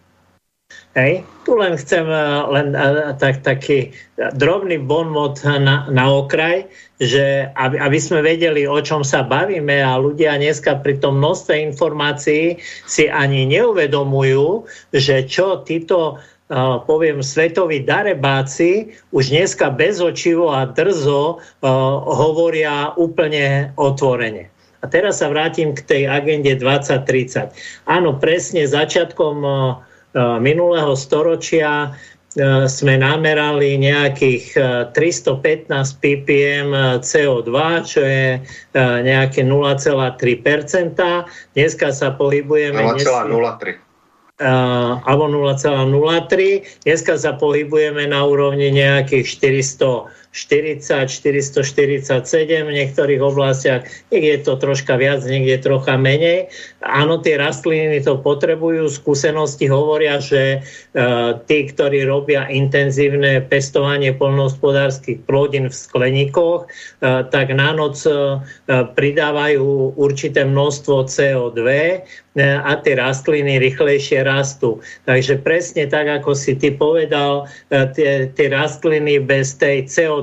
[0.92, 1.24] Hej.
[1.48, 2.20] Tu len chcem eh,
[2.52, 3.96] len eh, tak, taký
[4.36, 6.68] drobný bonmot na, na okraj,
[7.00, 11.56] že aby, aby sme vedeli, o čom sa bavíme a ľudia dneska pri tom množstve
[11.72, 16.20] informácií si ani neuvedomujú, že čo títo
[16.84, 21.72] poviem, svetoví darebáci už dneska bezočivo a drzo uh,
[22.12, 24.52] hovoria úplne otvorene.
[24.84, 27.56] A teraz sa vrátim k tej agende 2030.
[27.88, 34.46] Áno, presne začiatkom uh, Eh, minulého storočia eh, sme namerali nejakých
[34.92, 36.70] 315 eh, ppm
[37.00, 37.52] CO2,
[37.88, 38.40] čo je
[38.78, 40.96] nejaké 0,3%.
[41.56, 42.82] Dneska sa pohybujeme...
[42.82, 43.92] 0,03
[45.06, 46.82] alebo 0,03.
[46.82, 49.38] Dneska sa pohybujeme na úrovni nejakých
[50.32, 51.12] 440,
[52.08, 53.84] 447 v niektorých oblastiach.
[54.16, 56.48] Niekde je to troška viac, niekde trocha menej.
[56.80, 58.88] Áno, tie rastliny to potrebujú.
[58.88, 67.52] Skúsenosti hovoria, že uh, tí, ktorí robia intenzívne pestovanie polnohospodárskych plodín v skleníkoch, uh, tak
[67.52, 68.40] na noc uh,
[68.72, 71.60] pridávajú určité množstvo CO2
[72.40, 74.80] a tie rastliny rýchlejšie rastú.
[75.04, 80.21] Takže presne tak, ako si ty povedal, tie, tie rastliny bez tej CO2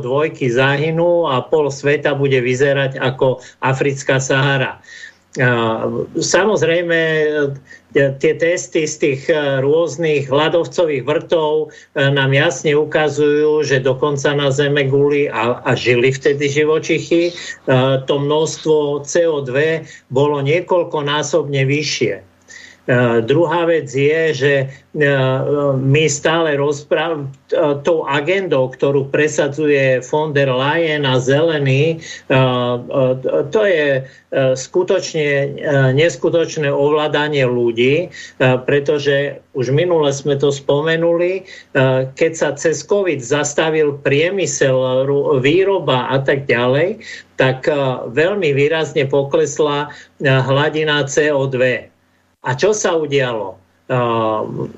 [0.48, 4.78] zahynú a pol sveta bude vyzerať ako Africká Sahara.
[6.18, 7.26] Samozrejme, e,
[7.92, 14.50] tie testy z tých e, rôznych hladovcových vrtov e, nám jasne ukazujú, že dokonca na
[14.50, 17.36] Zeme guli a, a žili vtedy živočichy,
[18.08, 22.27] to množstvo CO2 bolo niekoľkonásobne vyššie.
[22.88, 30.32] Uh, druhá vec je, že uh, my stále rozprávame uh, tou agendou, ktorú presadzuje von
[30.32, 32.00] der Leyen a zelený,
[33.52, 35.56] to je skutočne
[35.96, 41.48] neskutočné ovládanie ľudí, pretože už minule sme to spomenuli,
[42.12, 45.08] keď sa cez COVID zastavil priemysel,
[45.40, 47.00] výroba a tak ďalej,
[47.40, 47.64] tak
[48.12, 49.88] veľmi výrazne poklesla
[50.20, 51.88] hladina CO2
[52.46, 53.58] a čo sa udialo?
[53.88, 54.68] Uh,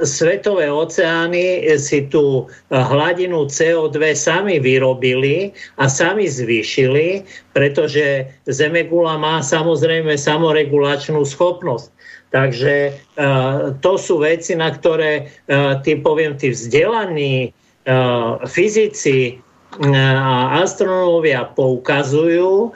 [0.00, 7.20] svetové oceány si tú hladinu CO2 sami vyrobili a sami zvýšili,
[7.52, 11.92] pretože Zemegula má samozrejme samoregulačnú schopnosť.
[12.32, 19.36] Takže uh, to sú veci, na ktoré uh, tí, poviem, tí vzdelaní uh, fyzici
[19.76, 22.72] a astronómovia poukazujú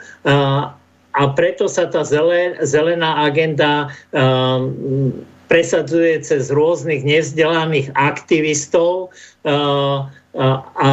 [1.13, 2.03] a preto sa tá
[2.63, 5.11] zelená agenda um,
[5.51, 9.11] presadzuje cez rôznych nevzdelaných aktivistov
[9.43, 10.47] a, a,
[10.79, 10.89] a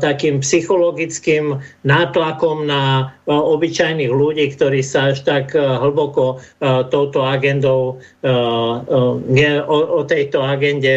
[0.00, 6.40] takým psychologickým nátlakom na obyčajných ľudí, ktorí sa až tak hlboko
[6.88, 8.00] touto agendou
[9.28, 10.96] ne, o, o tejto agende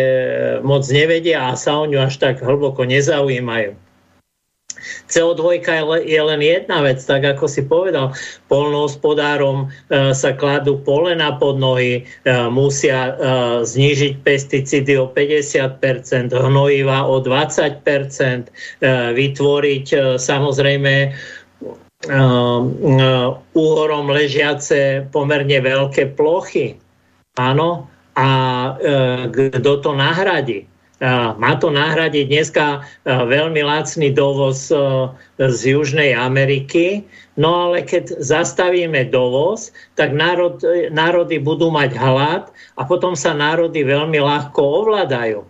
[0.64, 3.76] moc nevedia a sa o ňu až tak hlboko nezaujímajú.
[5.12, 5.62] CO2
[6.06, 8.16] je len jedna vec, tak ako si povedal,
[8.48, 13.12] polnohospodárom e, sa kladú polena pod nohy, e, musia e,
[13.68, 17.84] znížiť pesticídy o 50%, hnojiva o 20%,
[19.12, 20.94] vytvoriť samozrejme
[23.54, 26.82] úhorom ležiace pomerne veľké plochy.
[27.38, 27.86] Áno,
[28.18, 28.30] a
[29.30, 30.71] kto to nahradí?
[31.36, 34.70] Má to nahradiť dneska veľmi lacný dovoz
[35.36, 37.04] z Južnej Ameriky,
[37.36, 40.62] no ale keď zastavíme dovoz, tak národ,
[40.94, 45.42] národy budú mať hlad a potom sa národy veľmi ľahko ovládajú.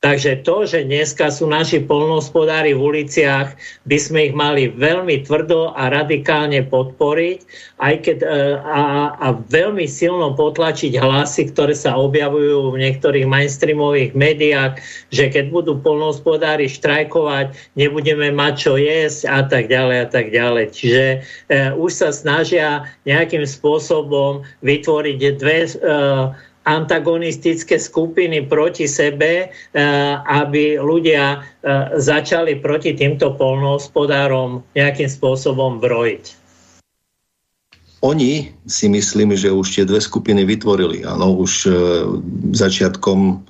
[0.00, 3.52] Takže to, že dneska sú naši polnohospodári v uliciach,
[3.84, 7.44] by sme ich mali veľmi tvrdo a radikálne podporiť
[7.84, 8.28] aj keď, e,
[8.64, 14.80] a, a veľmi silno potlačiť hlasy, ktoré sa objavujú v niektorých mainstreamových médiách,
[15.12, 20.64] že keď budú polnohospodári štrajkovať, nebudeme mať čo jesť a tak ďalej a tak ďalej.
[20.80, 21.18] Čiže e,
[21.76, 25.72] už sa snažia nejakým spôsobom vytvoriť dve e,
[26.68, 29.80] antagonistické skupiny proti sebe, eh,
[30.28, 36.40] aby ľudia eh, začali proti týmto polnohospodárom nejakým spôsobom brojiť.
[38.00, 41.04] Oni si myslím, že už tie dve skupiny vytvorili.
[41.04, 41.74] Áno, už eh,
[42.52, 43.44] začiatkom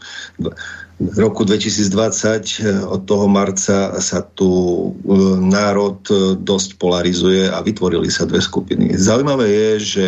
[1.17, 4.53] roku 2020 od toho marca sa tu
[5.41, 5.97] národ
[6.37, 9.01] dosť polarizuje a vytvorili sa dve skupiny.
[9.01, 10.05] Zaujímavé je, že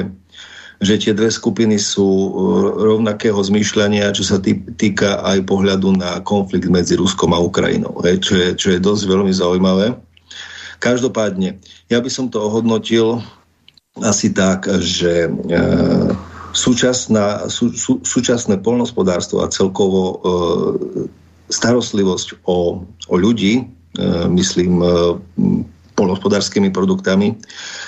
[0.82, 2.30] že tie dve skupiny sú e,
[2.90, 4.42] rovnakého zmýšľania, čo sa
[4.76, 9.30] týka aj pohľadu na konflikt medzi Ruskom a Ukrajinou, čo je, čo je dosť veľmi
[9.30, 9.94] zaujímavé.
[10.82, 13.22] Každopádne, ja by som to ohodnotil
[14.02, 15.60] asi tak, že e,
[16.52, 20.16] súčasná, sú, sú, súčasné polnospodárstvo a celkovo e,
[21.48, 23.64] starostlivosť o, o ľudí, e,
[24.34, 24.88] myslím, e,
[25.94, 27.36] polnohospodárskymi produktami,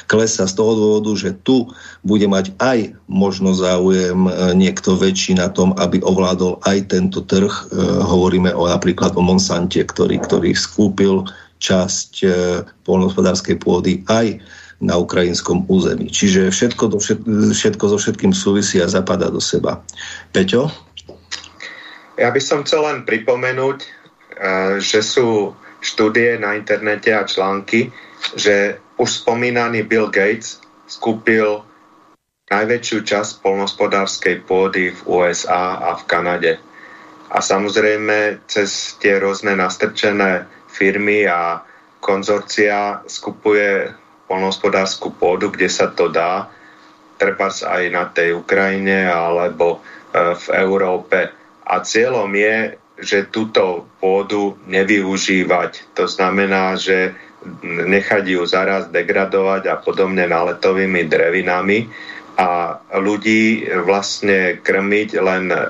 [0.06, 1.72] klesa z toho dôvodu, že tu
[2.04, 7.50] bude mať aj možno záujem e, niekto väčší na tom, aby ovládol aj tento trh.
[7.50, 7.62] E,
[8.04, 11.24] hovoríme o napríklad o Monsante, ktorý, ktorý skúpil
[11.58, 12.26] časť e,
[12.84, 14.38] polnohospodárskej pôdy aj
[14.84, 16.12] na ukrajinskom území.
[16.12, 17.24] Čiže všetko, do všet,
[17.56, 19.80] všetko so všetkým súvisí a zapadá do seba.
[20.34, 20.68] Peťo?
[22.20, 23.80] Ja by som chcel len pripomenúť,
[24.82, 27.92] že sú štúdie na internete a články,
[28.32, 31.60] že už spomínaný Bill Gates skúpil
[32.48, 36.52] najväčšiu časť polnospodárskej pôdy v USA a v Kanade.
[37.28, 41.60] A samozrejme cez tie rôzne nastrčené firmy a
[42.00, 43.92] konzorcia skupuje
[44.28, 46.48] polnohospodárskú pôdu, kde sa to dá,
[47.16, 51.32] trebárs aj na tej Ukrajine alebo e, v Európe.
[51.64, 55.96] A cieľom je že túto pôdu nevyužívať.
[55.98, 57.14] To znamená, že
[57.64, 61.90] nechať ju zaraz degradovať a podobne naletovými drevinami
[62.34, 65.60] a ľudí vlastne krmiť len e,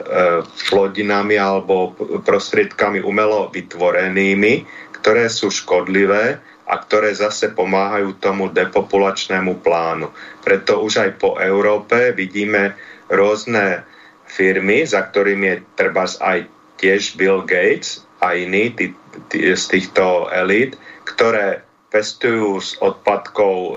[0.73, 1.93] plodinami alebo
[2.25, 4.65] prostriedkami umelo vytvorenými,
[4.97, 10.09] ktoré sú škodlivé a ktoré zase pomáhajú tomu depopulačnému plánu.
[10.41, 12.73] Preto už aj po Európe vidíme
[13.13, 13.85] rôzne
[14.25, 16.49] firmy, za ktorými je treba aj
[16.85, 18.93] tiež Bill Gates a iní tí,
[19.33, 20.77] tí, z týchto elít,
[21.09, 23.75] ktoré pestujú z odpadkov e,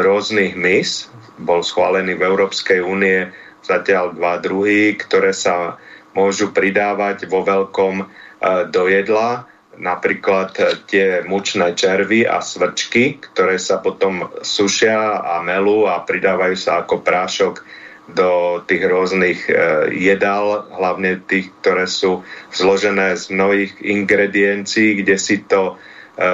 [0.00, 1.12] rôznych mis.
[1.36, 3.28] Bol schválený v Európskej únie
[3.60, 5.76] zatiaľ dva druhy, ktoré sa
[6.16, 8.04] môžu pridávať vo veľkom e,
[8.72, 9.44] do jedla,
[9.76, 10.54] napríklad
[10.88, 17.04] tie mučné červy a svrčky, ktoré sa potom sušia a melú a pridávajú sa ako
[17.04, 19.52] prášok do tých rôznych e,
[19.96, 22.20] jedál, hlavne tých, ktoré sú
[22.52, 26.24] zložené z mnohých ingrediencií, kde si to e,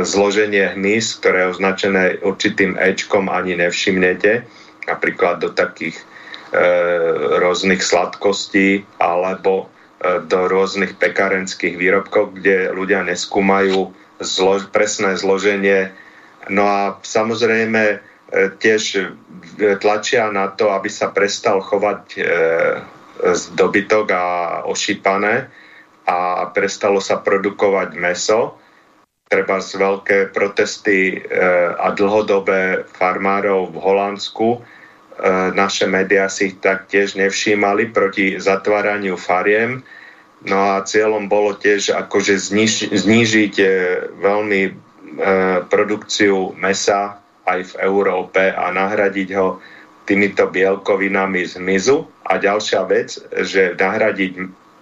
[0.00, 4.48] zloženie hmyz, ktoré je označené určitým Ečkom, ani nevšimnete.
[4.88, 6.04] Napríklad do takých e,
[7.36, 9.68] rôznych sladkostí alebo
[10.04, 13.88] do rôznych pekárenských výrobkov, kde ľudia neskúmajú
[14.20, 15.96] zlo- presné zloženie.
[16.52, 19.02] No a samozrejme tiež e,
[19.76, 22.20] tlačia na to, aby sa prestal chovať e,
[23.56, 24.24] dobytok a
[24.68, 25.48] ošípané
[26.04, 28.60] a prestalo sa produkovať meso.
[29.24, 31.16] Treba z veľké protesty
[31.80, 34.60] a dlhodobé farmárov v Holandsku
[35.54, 39.86] naše médiá si ich taktiež nevšímali proti zatváraniu fariem.
[40.44, 43.66] No a cieľom bolo tiež akože zniž, znížiť e,
[44.20, 44.72] veľmi e,
[45.72, 49.60] produkciu mesa aj v Európe a nahradiť ho
[50.04, 52.08] týmito bielkovinami z mizu.
[52.24, 54.32] A ďalšia vec, že nahradiť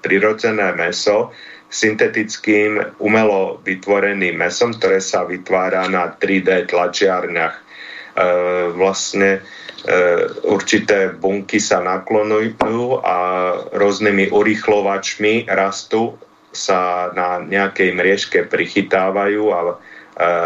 [0.02, 1.30] prirodzené meso
[1.72, 7.54] syntetickým umelo vytvoreným mesom, ktoré sa vytvára na 3D tlačiarniach.
[7.56, 7.62] E,
[8.76, 9.40] vlastne
[9.82, 13.16] E, určité bunky sa naklonujú a
[13.74, 16.14] rôznymi urýchlovačmi rastu
[16.54, 19.74] sa na nejakej mriežke prichytávajú a e,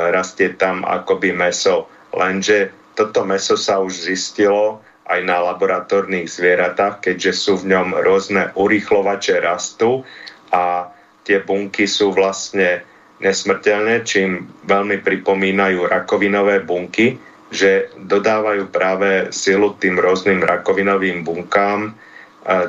[0.09, 1.85] rastie tam akoby meso.
[2.15, 8.51] Lenže toto meso sa už zistilo aj na laboratórnych zvieratách, keďže sú v ňom rôzne
[8.59, 10.03] urýchlovače rastu
[10.51, 10.91] a
[11.23, 12.83] tie bunky sú vlastne
[13.23, 17.17] nesmrteľné, čím veľmi pripomínajú rakovinové bunky
[17.51, 21.95] že dodávajú práve silu tým rôznym rakovinovým bunkám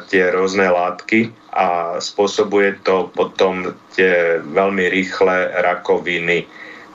[0.09, 6.45] tie rôzne látky a spôsobuje to potom tie veľmi rýchle rakoviny.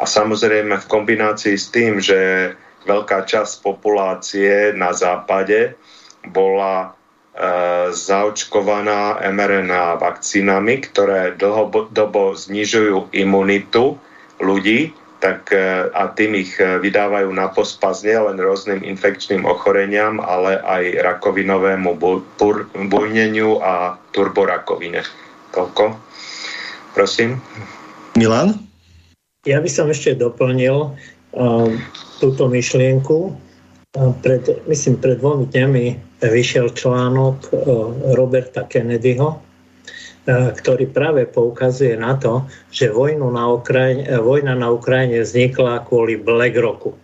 [0.03, 2.51] A samozrejme v kombinácii s tým, že
[2.91, 5.79] veľká časť populácie na západe
[6.27, 13.95] bola e, zaočkovaná mRNA vakcínami, ktoré dlhodobo znižujú imunitu
[14.43, 14.91] ľudí,
[15.23, 20.99] tak e, a tým ich e, vydávajú na pospas len rôznym infekčným ochoreniam, ale aj
[20.99, 21.95] rakovinovému
[22.91, 25.07] bujneniu a turborakovine.
[25.55, 25.95] Toľko.
[26.91, 27.39] Prosím.
[28.19, 28.72] Milan?
[29.43, 31.69] Ja by som ešte doplnil uh,
[32.23, 33.35] túto myšlienku.
[33.93, 35.85] Uh, pred, myslím, pred dvomi dňami
[36.23, 37.59] vyšiel článok uh,
[38.15, 39.43] Roberta Kennedyho,
[40.23, 45.83] E, ktorý práve poukazuje na to, že vojnu na Ukrajine, e, vojna na Ukrajine vznikla
[45.83, 46.95] kvôli BlackRocku.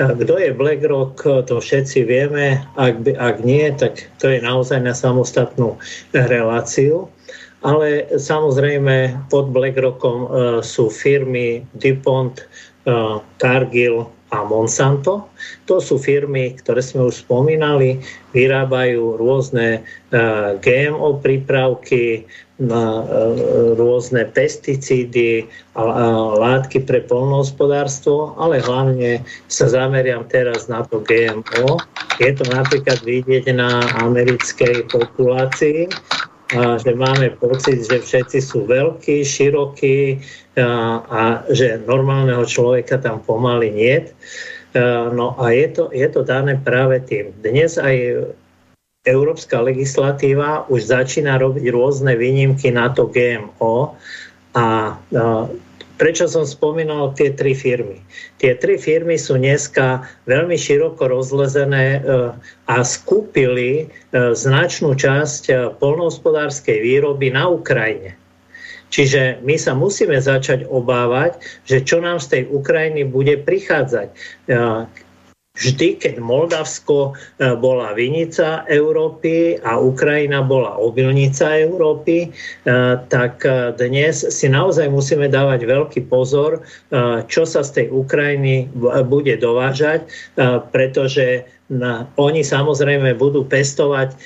[0.00, 2.64] Kto je BlackRock, to všetci vieme.
[2.72, 5.76] Ak, ak nie, tak to je naozaj na samostatnú
[6.16, 7.12] reláciu.
[7.60, 10.18] Ale samozrejme pod BlackRockom
[10.64, 12.40] sú firmy DuPont,
[13.36, 15.26] Cargill, a Monsanto.
[15.66, 17.98] To sú firmy, ktoré sme už spomínali,
[18.30, 20.20] vyrábajú rôzne e,
[20.62, 22.70] GMO prípravky, e,
[23.74, 25.82] rôzne pesticídy a
[26.38, 31.82] látky pre polnohospodárstvo, ale hlavne sa zameriam teraz na to GMO.
[32.22, 35.90] Je to napríklad vidieť na americkej populácii,
[36.54, 40.18] že máme pocit, že všetci sú veľkí, širokí
[40.58, 43.96] a, že normálneho človeka tam pomaly nie.
[45.14, 47.30] No a je to, je to dané práve tým.
[47.38, 48.26] Dnes aj
[49.06, 53.96] európska legislatíva už začína robiť rôzne výnimky na to GMO
[54.52, 54.98] a
[56.00, 58.00] Prečo som spomínal tie tri firmy?
[58.40, 62.32] Tie tri firmy sú dneska veľmi široko rozlezené e,
[62.64, 63.86] a skúpili e,
[64.32, 68.16] značnú časť e, polnohospodárskej výroby na Ukrajine.
[68.88, 71.36] Čiže my sa musíme začať obávať,
[71.68, 74.08] že čo nám z tej Ukrajiny bude prichádzať
[75.60, 82.28] vždy, keď Moldavsko e, bola vinica Európy a Ukrajina bola obilnica Európy, e,
[83.12, 86.64] tak e, dnes si naozaj musíme dávať veľký pozor,
[87.28, 88.72] čo sa z tej Ukrajiny
[89.06, 90.08] bude dovážať,
[90.72, 91.44] pretože
[92.16, 94.16] oni samozrejme budú pestovať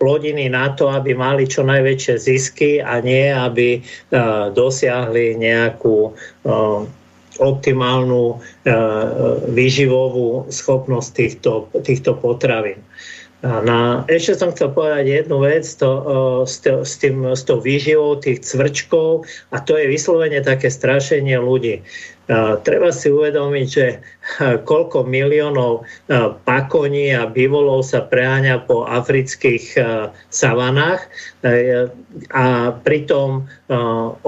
[0.00, 3.84] plodiny na to, aby mali čo najväčšie zisky a nie, aby
[4.54, 6.14] dosiahli nejakú
[7.40, 8.36] optimálnu e,
[9.50, 12.84] výživovú schopnosť týchto, týchto potravín.
[13.40, 16.02] Na, ešte som chcel povedať jednu vec to, e,
[16.44, 21.40] s, to, s, tým, s tou výživou tých cvrčkov a to je vyslovene také strašenie
[21.40, 21.80] ľudí.
[22.62, 23.86] Treba si uvedomiť, že
[24.70, 25.82] koľko miliónov
[26.46, 29.74] pakoní a bivolov sa preháňa po afrických
[30.30, 31.10] savanách
[31.40, 32.44] a
[32.84, 33.48] pritom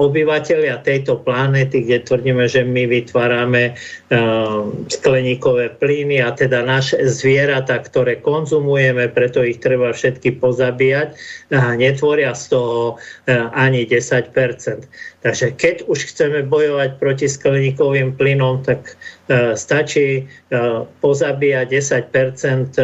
[0.01, 3.77] obyvateľia tejto planéty, kde tvrdíme, že my vytvárame
[4.89, 11.13] skleníkové plyny a teda naše zvieratá, ktoré konzumujeme, preto ich treba všetky pozabíjať,
[11.77, 12.97] netvoria z toho
[13.53, 14.33] ani 10%
[15.23, 18.99] Takže keď už chceme bojovať proti skleníkovým plynom, tak
[19.55, 20.27] stačí
[20.99, 22.83] pozabíjať 10 e,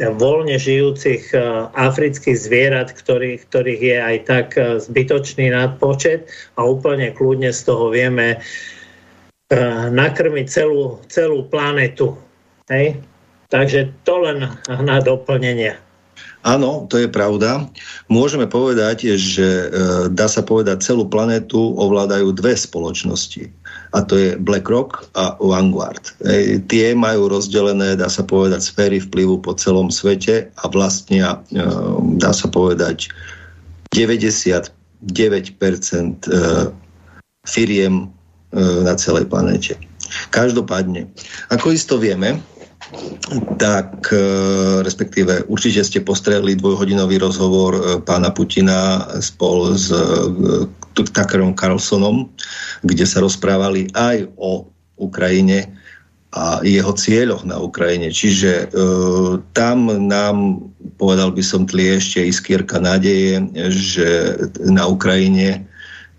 [0.00, 1.36] voľne žijúcich
[1.76, 8.40] afrických zvierat, ktorých, ktorých je aj tak zbytočný nadpočet a úplne kľudne z toho vieme
[9.92, 12.16] nakrmiť celú, celú planetu.
[12.72, 12.96] Hej?
[13.52, 14.48] Takže to len
[14.80, 15.76] na doplnenie.
[16.42, 17.70] Áno, to je pravda.
[18.10, 19.66] Môžeme povedať, že e,
[20.10, 23.46] dá sa povedať, celú planetu ovládajú dve spoločnosti.
[23.94, 26.02] A to je BlackRock a Vanguard.
[26.26, 31.62] E, tie majú rozdelené, dá sa povedať, sféry vplyvu po celom svete a vlastnia, e,
[32.18, 33.06] dá sa povedať,
[33.94, 34.74] 99%
[37.42, 38.08] firiem
[38.52, 39.76] na celej planete.
[40.32, 41.08] Každopádne,
[41.52, 42.40] ako isto vieme,
[43.56, 44.20] tak e,
[44.84, 50.00] respektíve určite ste postrehli dvojhodinový rozhovor e, pána Putina spol s e,
[50.92, 52.28] Tuckerom Carlsonom,
[52.84, 54.68] kde sa rozprávali aj o
[55.00, 55.72] Ukrajine
[56.32, 58.12] a jeho cieľoch na Ukrajine.
[58.12, 58.66] Čiže e,
[59.56, 60.64] tam nám,
[61.00, 63.40] povedal by som, tlie ešte iskierka nádeje,
[63.72, 64.08] že
[64.64, 65.64] na Ukrajine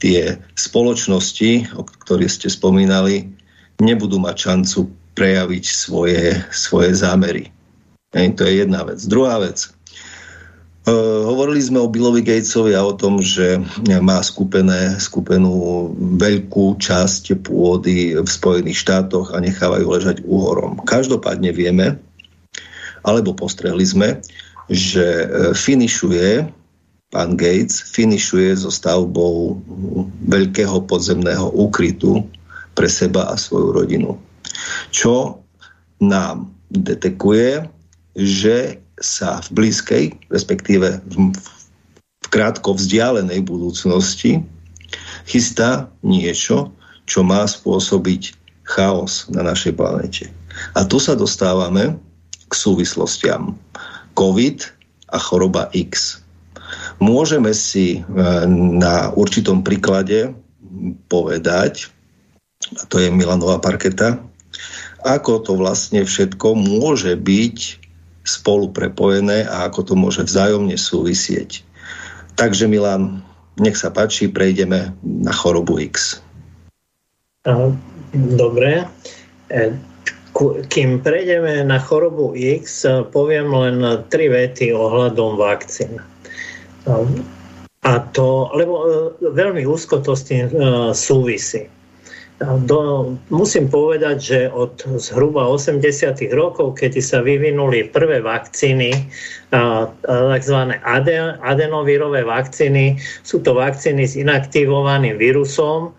[0.02, 3.30] tie spoločnosti, o ktorých ste spomínali,
[3.82, 7.54] nebudú mať šancu prejaviť svoje, svoje zámery.
[8.14, 9.02] Hej, to je jedna vec.
[9.06, 9.70] Druhá vec.
[10.84, 13.56] Uh, hovorili sme o Billovi Gatesovi a o tom, že
[14.04, 15.88] má skupené, skupenú
[16.20, 20.84] veľkú časť pôdy v Spojených štátoch a nechávajú ležať úhorom.
[20.84, 22.04] Každopádne vieme,
[23.00, 24.20] alebo postrehli sme,
[24.68, 26.52] že e, finišuje
[27.16, 29.64] pán Gates, finišuje so stavbou
[30.28, 32.28] veľkého podzemného úkrytu
[32.76, 34.20] pre seba a svoju rodinu
[34.94, 35.42] čo
[36.04, 37.66] nám detekuje,
[38.18, 41.16] že sa v blízkej, respektíve v,
[42.30, 44.42] krátko vzdialenej budúcnosti
[45.26, 46.74] chystá niečo,
[47.06, 48.34] čo má spôsobiť
[48.64, 50.26] chaos na našej planete.
[50.78, 51.98] A tu sa dostávame
[52.48, 53.58] k súvislostiam.
[54.14, 54.62] COVID
[55.14, 56.22] a choroba X.
[57.02, 58.00] Môžeme si e,
[58.78, 60.34] na určitom príklade
[61.10, 61.90] povedať,
[62.78, 64.22] a to je Milanová parketa,
[65.04, 67.84] ako to vlastne všetko môže byť
[68.24, 71.62] spolu prepojené a ako to môže vzájomne súvisieť.
[72.40, 73.22] Takže Milan,
[73.60, 76.24] nech sa páči, prejdeme na chorobu X.
[78.16, 78.88] Dobre.
[79.52, 79.76] E,
[80.72, 83.78] kým prejdeme na chorobu X, poviem len
[84.08, 86.00] tri vety ohľadom vakcín.
[87.84, 88.88] A to, lebo e,
[89.36, 90.56] veľmi úzko to s tým e,
[90.96, 91.68] súvisí.
[92.42, 96.34] Do, musím povedať, že od zhruba 80.
[96.34, 98.92] rokov, keď sa vyvinuli prvé vakcíny,
[100.04, 100.60] tzv.
[101.46, 105.94] adenovírové vakcíny, sú to vakcíny s inaktivovaným vírusom,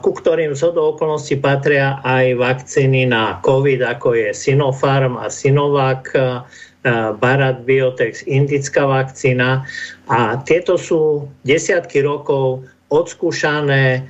[0.00, 6.08] ku ktorým z okolností patria aj vakcíny na COVID, ako je Sinopharm a Sinovac,
[7.22, 9.62] Barat Biotex, indická vakcína.
[10.08, 13.84] A tieto sú desiatky rokov odskúšané.
[13.96, 14.00] E,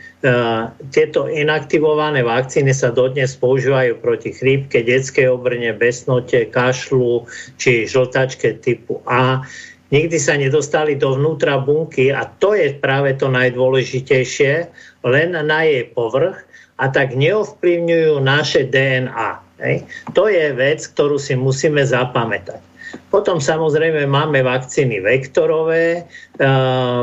[0.91, 7.31] tieto inaktivované vakcíny sa dodnes používajú proti chrípke, detskej obrne, besnote, kašlu
[7.63, 9.47] či žltačke typu A.
[9.95, 14.53] Nikdy sa nedostali dovnútra bunky a to je práve to najdôležitejšie,
[15.07, 16.43] len na jej povrch
[16.81, 19.31] a tak neovplyvňujú naše DNA.
[20.17, 22.72] To je vec, ktorú si musíme zapamätať.
[23.13, 26.49] Potom samozrejme máme vakcíny vektorové, e,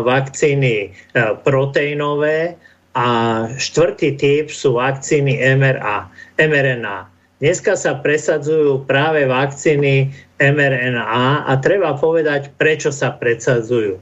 [0.01, 2.57] vakcíny e, proteínové
[2.97, 3.07] a
[3.53, 6.09] štvrtý typ sú vakcíny MRA,
[6.41, 7.05] mRNA.
[7.37, 10.09] Dneska sa presadzujú práve vakcíny
[10.41, 14.01] mRNA a treba povedať, prečo sa presadzujú.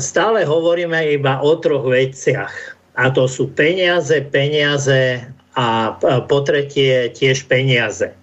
[0.00, 2.80] stále hovoríme iba o troch veciach.
[2.96, 5.28] A to sú peniaze, peniaze
[5.60, 5.92] a
[6.24, 8.16] po tretie tiež peniaze.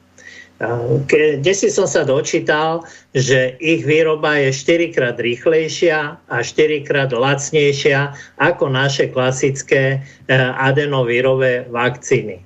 [0.57, 2.81] Kde si som sa dočítal,
[3.13, 10.33] že ich výroba je 4 krát rýchlejšia a 4 krát lacnejšia ako naše klasické e,
[10.33, 12.41] adenovírové vakcíny.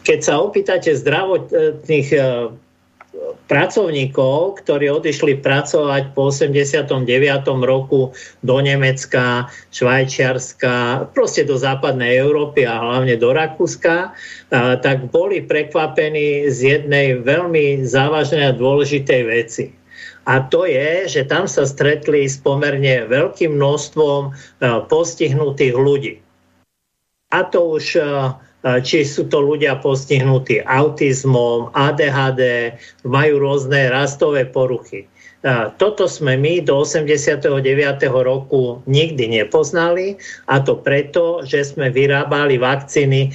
[0.00, 2.20] Keď sa opýtate zdravotných e,
[3.50, 7.02] pracovníkov, ktorí odišli pracovať po 89.
[7.66, 8.14] roku
[8.46, 14.14] do Nemecka, Švajčiarska, proste do západnej Európy a hlavne do Rakúska,
[14.54, 19.64] tak boli prekvapení z jednej veľmi závažnej a dôležitej veci.
[20.28, 24.30] A to je, že tam sa stretli s pomerne veľkým množstvom
[24.86, 26.14] postihnutých ľudí.
[27.34, 27.98] A to už
[28.60, 32.74] či sú to ľudia postihnutí autizmom, ADHD,
[33.08, 35.08] majú rôzne rastové poruchy.
[35.80, 37.48] Toto sme my do 89.
[38.12, 43.32] roku nikdy nepoznali a to preto, že sme vyrábali vakcíny.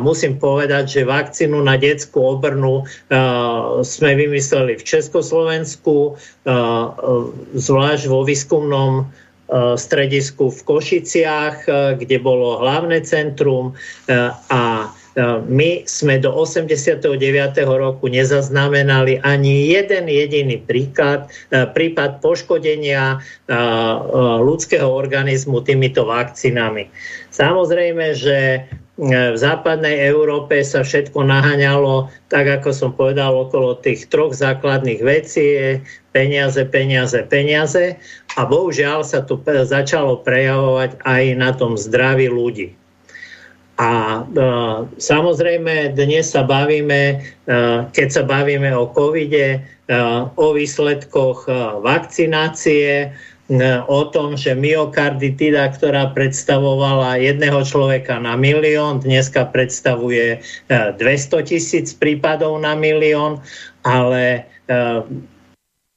[0.00, 2.88] Musím povedať, že vakcínu na detskú obrnu
[3.84, 6.16] sme vymysleli v Československu,
[7.52, 9.12] zvlášť vo výskumnom
[9.76, 13.72] stredisku v Košiciach, e, kde bolo hlavné centrum
[14.08, 14.92] e, a
[15.44, 17.20] my sme do 89.
[17.68, 23.20] roku nezaznamenali ani jeden jediný príklad, prípad poškodenia
[24.40, 26.88] ľudského organizmu týmito vakcínami.
[27.28, 28.64] Samozrejme, že
[29.02, 35.82] v západnej Európe sa všetko naháňalo, tak ako som povedal, okolo tých troch základných vecí,
[36.14, 37.98] peniaze, peniaze, peniaze
[38.38, 42.78] a bohužiaľ sa to začalo prejavovať aj na tom zdraví ľudí.
[43.82, 44.46] A e,
[45.02, 47.56] samozrejme dnes sa bavíme, e,
[47.90, 49.98] keď sa bavíme o covide, e,
[50.38, 53.10] o výsledkoch e, vakcinácie,
[53.90, 60.40] o tom, že myokarditida, ktorá predstavovala jedného človeka na milión, dneska predstavuje
[60.70, 63.42] 200 e, tisíc prípadov na milión,
[63.84, 64.72] ale e,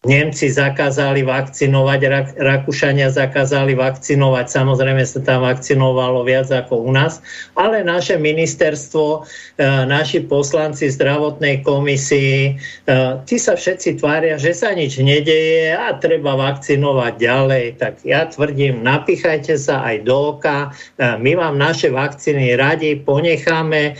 [0.06, 7.26] Nemci zakázali vakcinovať, Rak, Rakúšania zakázali vakcinovať, samozrejme sa tam vakcinovalo viac ako u nás,
[7.58, 9.26] ale naše ministerstvo,
[9.58, 12.54] e, naši poslanci zdravotnej komisii, e,
[13.26, 17.66] tí sa všetci tvária, že sa nič nedeje a treba vakcinovať ďalej.
[17.82, 20.70] Tak ja tvrdím, napíchajte sa aj do oka,
[21.02, 23.98] e, my vám naše vakcíny radi ponecháme,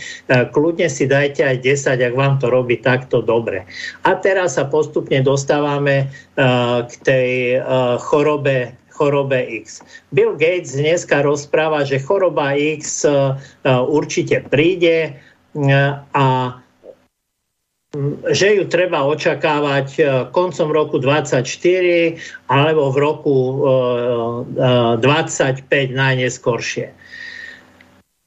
[0.54, 3.66] kľudne si dajte aj 10, ak vám to robí takto dobre.
[4.06, 7.62] A teraz sa postupne dostávame Eh, k tej eh,
[7.96, 9.84] chorobe chorobe X.
[10.08, 13.36] Bill Gates dneska rozpráva, že choroba X uh,
[13.84, 15.20] určite príde
[16.16, 16.56] a
[17.92, 20.00] mm, že ju treba očakávať
[20.32, 21.44] koncom roku 24
[22.48, 23.36] alebo v roku
[24.56, 24.96] 25
[25.92, 26.88] najneskoršie.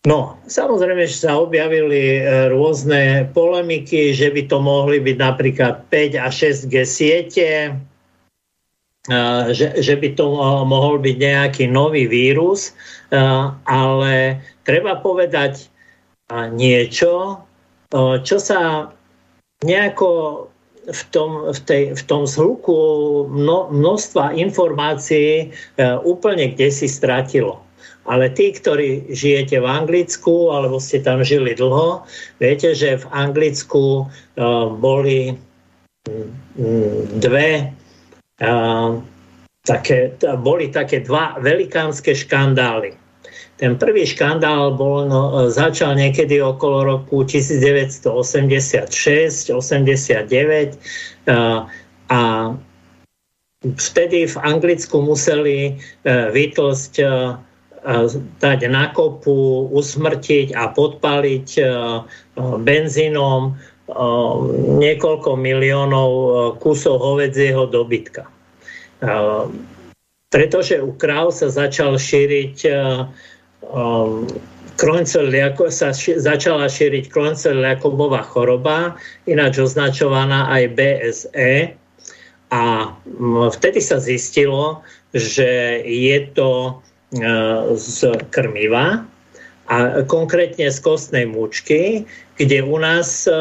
[0.07, 6.27] No, samozrejme, že sa objavili rôzne polemiky, že by to mohli byť napríklad 5 a
[6.31, 7.75] 6G siete,
[9.51, 12.71] že, že by to mohol byť nejaký nový vírus,
[13.67, 15.67] ale treba povedať
[16.55, 17.43] niečo,
[18.23, 18.93] čo sa
[19.67, 20.09] nejako
[20.89, 22.79] v tom, v tej, v tom zhluku
[23.27, 25.51] mno, množstva informácií
[26.07, 27.59] úplne kde si stratilo.
[28.09, 32.01] Ale tí, ktorí žijete v Anglicku alebo ste tam žili dlho,
[32.41, 34.09] viete, že v Anglicku
[34.81, 35.37] boli
[37.21, 37.69] dve
[39.61, 39.97] také,
[40.41, 42.97] boli také dva velikánske škandály.
[43.59, 48.87] Ten prvý škandál bol, no, začal niekedy okolo roku 1986-89
[51.27, 51.67] a,
[52.07, 52.19] a
[53.59, 57.35] vtedy v Anglicku museli uh, vytlsť uh,
[58.39, 61.49] dať na kopu, usmrtiť a podpaliť
[62.61, 63.57] benzínom
[64.77, 66.09] niekoľko miliónov
[66.61, 68.29] kusov hovedzieho dobytka.
[70.29, 72.57] Pretože u kráv sa začal šíriť
[74.79, 78.95] ako sa začala šíriť kronceliakobová choroba,
[79.27, 81.75] ináč označovaná aj BSE.
[82.49, 82.63] A
[83.51, 84.79] vtedy sa zistilo,
[85.11, 86.79] že je to
[87.75, 87.97] z
[88.29, 89.05] krmiva,
[89.69, 92.09] a konkrétne z kostnej múčky,
[92.41, 93.31] kde u nás e,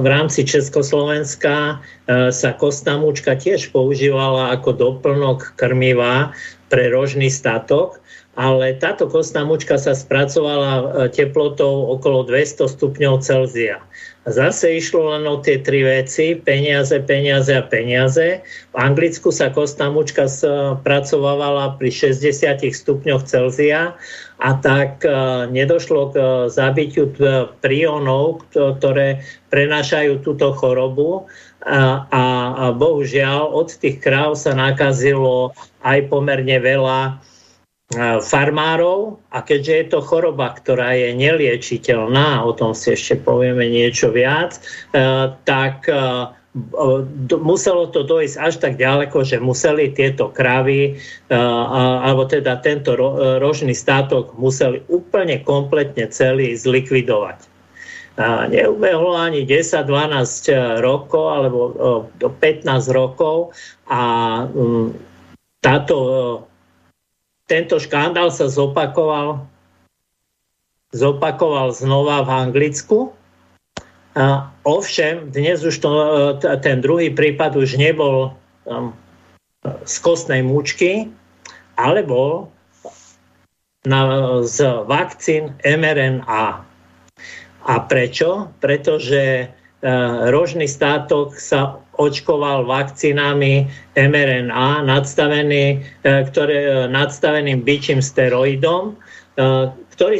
[0.00, 1.76] v rámci Československa
[2.08, 6.32] e, sa kostná múčka tiež používala ako doplnok krmiva
[6.72, 8.00] pre rožný statok,
[8.32, 13.84] ale táto kostná múčka sa spracovala e, teplotou okolo 200 stupňov Celzia.
[14.28, 18.44] Zase išlo len o tie tri veci, peniaze, peniaze a peniaze.
[18.72, 23.96] V Anglicku sa kostná mučka spracovávala pri 60 stupňoch Celzia
[24.38, 25.10] a tak e,
[25.50, 27.10] nedošlo k e, zabitiu
[27.58, 31.26] prionov, ktoré prenášajú túto chorobu
[31.66, 32.24] a, a,
[32.54, 37.18] a bohužiaľ od tých kráv sa nakazilo aj pomerne veľa
[37.96, 44.12] farmárov a keďže je to choroba, ktorá je neliečiteľná, o tom si ešte povieme niečo
[44.12, 44.60] viac,
[44.92, 45.96] e, tak e,
[47.40, 52.92] muselo to dojsť až tak ďaleko, že museli tieto kravy, e, alebo teda tento
[53.40, 57.56] rožný státok museli úplne kompletne celý zlikvidovať.
[58.50, 61.58] Neubehlo ani 10-12 rokov alebo
[62.18, 63.54] 15 rokov
[63.86, 64.02] a
[65.62, 65.96] táto
[67.48, 69.48] tento škandál sa zopakoval,
[70.92, 72.98] zopakoval znova v Anglicku.
[74.12, 75.90] A ovšem, dnes už to,
[76.60, 78.36] ten druhý prípad už nebol
[78.68, 78.92] um,
[79.64, 81.08] z kostnej múčky,
[81.80, 82.52] ale bol
[83.88, 86.66] na, z vakcín mRNA.
[87.68, 88.52] A prečo?
[88.60, 93.66] Pretože uh, rožný státok sa očkoval vakcínami
[93.98, 95.76] mRNA nadstavený, e,
[96.30, 99.44] ktoré, e, nadstaveným byčím steroidom, e,
[99.98, 100.18] ktorý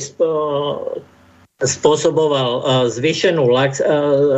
[1.58, 3.82] spôsoboval zvýšenú lax,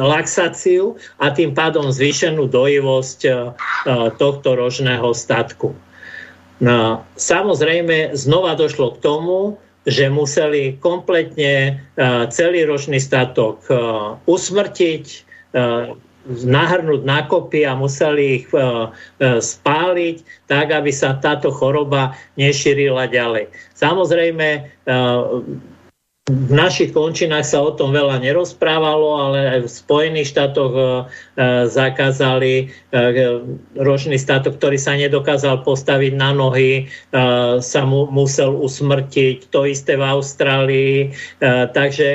[0.05, 3.21] laxáciu a tým pádom zvýšenú dojivosť
[4.17, 5.77] tohto rožného statku.
[6.61, 11.85] No, samozrejme, znova došlo k tomu, že museli kompletne
[12.33, 13.65] celý ročný statok
[14.25, 15.05] usmrtiť,
[16.29, 18.47] nahrnúť na kopy a museli ich
[19.23, 20.17] spáliť
[20.51, 23.49] tak, aby sa táto choroba nešírila ďalej.
[23.73, 24.69] Samozrejme,
[26.31, 30.87] v našich končinách sa o tom veľa nerozprávalo, ale aj v Spojených štátoch e, e,
[31.67, 32.65] zakázali e,
[33.75, 36.87] ročný statok, ktorý sa nedokázal postaviť na nohy,
[37.61, 40.97] sa mu musel usmrtiť, to isté v Austrálii.
[41.75, 42.09] Takže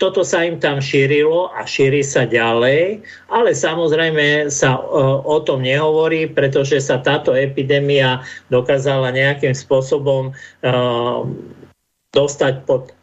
[0.00, 4.80] toto sa im tam šírilo a šíri sa ďalej, ale samozrejme sa
[5.24, 10.32] o tom nehovorí, pretože sa táto epidémia dokázala nejakým spôsobom
[12.14, 12.93] dostať pod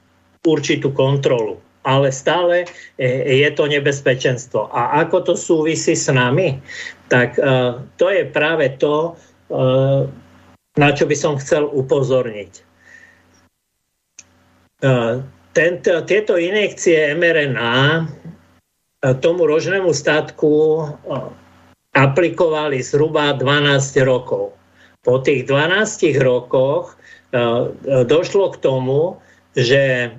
[0.46, 1.62] určitú kontrolu.
[1.82, 2.70] Ale stále
[3.02, 3.06] e,
[3.42, 4.70] je to nebezpečenstvo.
[4.70, 6.62] A ako to súvisí s nami,
[7.10, 9.18] tak e, to je práve to,
[9.50, 9.66] e,
[10.78, 12.70] na čo by som chcel upozorniť.
[15.54, 18.10] Tento, tieto injekcie mRNA
[19.22, 20.82] tomu rožnému statku
[21.94, 24.58] aplikovali zhruba 12 rokov.
[25.06, 26.98] Po tých 12 rokoch
[28.10, 29.22] došlo k tomu,
[29.54, 30.10] že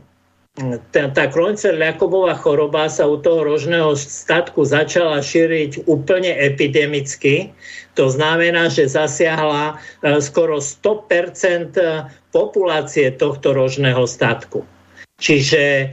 [0.92, 7.57] tá, tá Kroncel-Jakobová choroba sa u toho rožného statku začala šíriť úplne epidemicky.
[7.96, 14.68] To znamená, že zasiahla e, skoro 100% e, populácie tohto rožného statku.
[15.16, 15.86] Čiže e,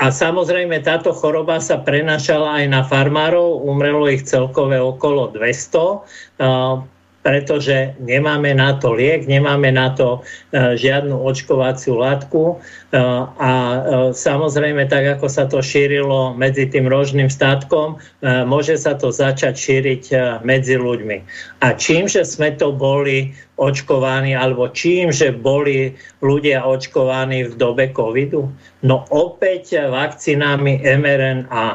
[0.00, 7.92] a samozrejme táto choroba sa prenašala aj na farmárov, umrelo ich celkové okolo 200 pretože
[8.00, 12.96] nemáme na to liek, nemáme na to e, žiadnu očkovaciu látku e,
[13.36, 13.78] a e,
[14.16, 20.04] samozrejme tak, ako sa to šírilo medzi tým rožným statkom, môže sa to začať šíriť
[20.44, 21.18] medzi ľuďmi.
[21.60, 25.92] A čím, že sme to boli očkovaní, alebo čím, že boli
[26.24, 28.48] ľudia očkovaní v dobe covidu?
[28.80, 31.68] No opäť vakcinami mRNA.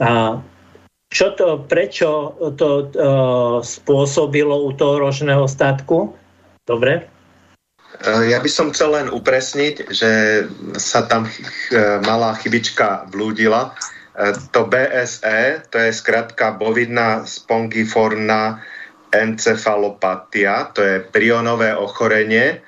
[0.00, 0.40] A
[1.10, 6.14] čo to, prečo to uh, spôsobilo u toho ročného statku?
[6.62, 7.10] Dobre?
[7.98, 10.10] E, ja by som chcel len upresniť, že
[10.78, 13.74] sa tam ch- e, malá chybička vlúdila.
[14.52, 18.60] To BSE, to je skratka bovidná spongiformná
[19.08, 22.60] encefalopatia, to je prionové ochorenie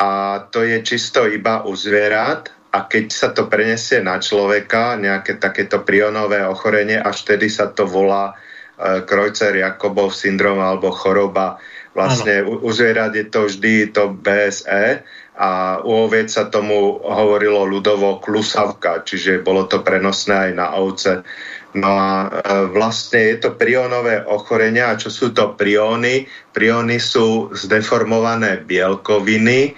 [0.00, 5.42] a to je čisto iba u zvierat a keď sa to prenesie na človeka, nejaké
[5.42, 11.58] takéto prionové ochorenie, až vtedy sa to volá e, Kreuzer-Jakobov syndrom alebo choroba.
[11.90, 15.02] Vlastne u, u zvierat je to vždy to BSE
[15.34, 21.26] a u oviec sa tomu hovorilo ľudovo klusavka, čiže bolo to prenosné aj na ovce.
[21.74, 22.28] No a e,
[22.70, 24.94] vlastne je to prionové ochorenia.
[24.94, 26.30] A čo sú to prióny?
[26.54, 29.74] Prióny sú zdeformované bielkoviny,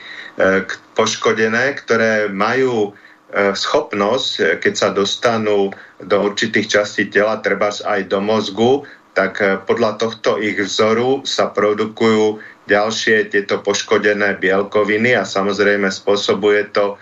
[0.97, 8.01] poškodené, ktoré majú e, schopnosť, e, keď sa dostanú do určitých častí tela, treba aj
[8.09, 15.93] do mozgu, tak podľa tohto ich vzoru sa produkujú ďalšie tieto poškodené bielkoviny a samozrejme
[15.93, 16.97] spôsobuje to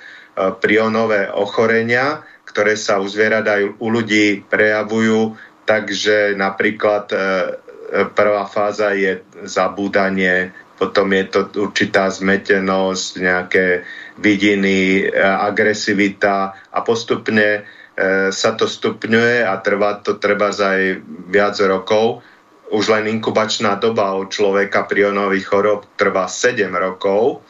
[0.59, 5.39] prionové ochorenia, ktoré sa u zvierat aj u ľudí prejavujú,
[5.70, 7.14] takže napríklad
[8.18, 10.51] prvá fáza je zabúdanie,
[10.81, 13.85] potom je to určitá zmetenosť, nejaké
[14.16, 21.61] vidiny, e, agresivita a postupne e, sa to stupňuje a trvá to treba aj viac
[21.61, 22.24] rokov.
[22.72, 27.45] Už len inkubačná doba u človeka prionových chorob trvá 7 rokov,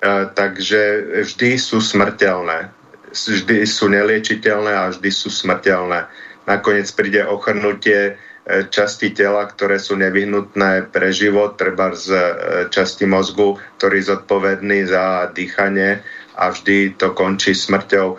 [0.00, 0.80] e, takže
[1.28, 2.72] vždy sú smrteľné.
[3.12, 6.08] Vždy sú neliečiteľné a vždy sú smrteľné.
[6.48, 8.16] Nakoniec príde ochrnutie
[8.46, 12.22] časti tela, ktoré sú nevyhnutné pre život, treba z e,
[12.70, 15.98] časti mozgu, ktorý je zodpovedný za dýchanie
[16.38, 18.06] a vždy to končí smrťou.
[18.14, 18.16] E,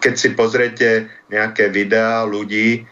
[0.00, 2.84] keď si pozriete nejaké videá ľudí,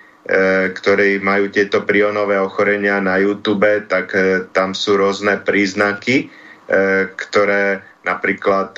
[0.72, 4.14] ktorí majú tieto prionové ochorenia na YouTube, tak
[4.54, 6.30] tam sú rôzne príznaky,
[7.18, 8.70] ktoré napríklad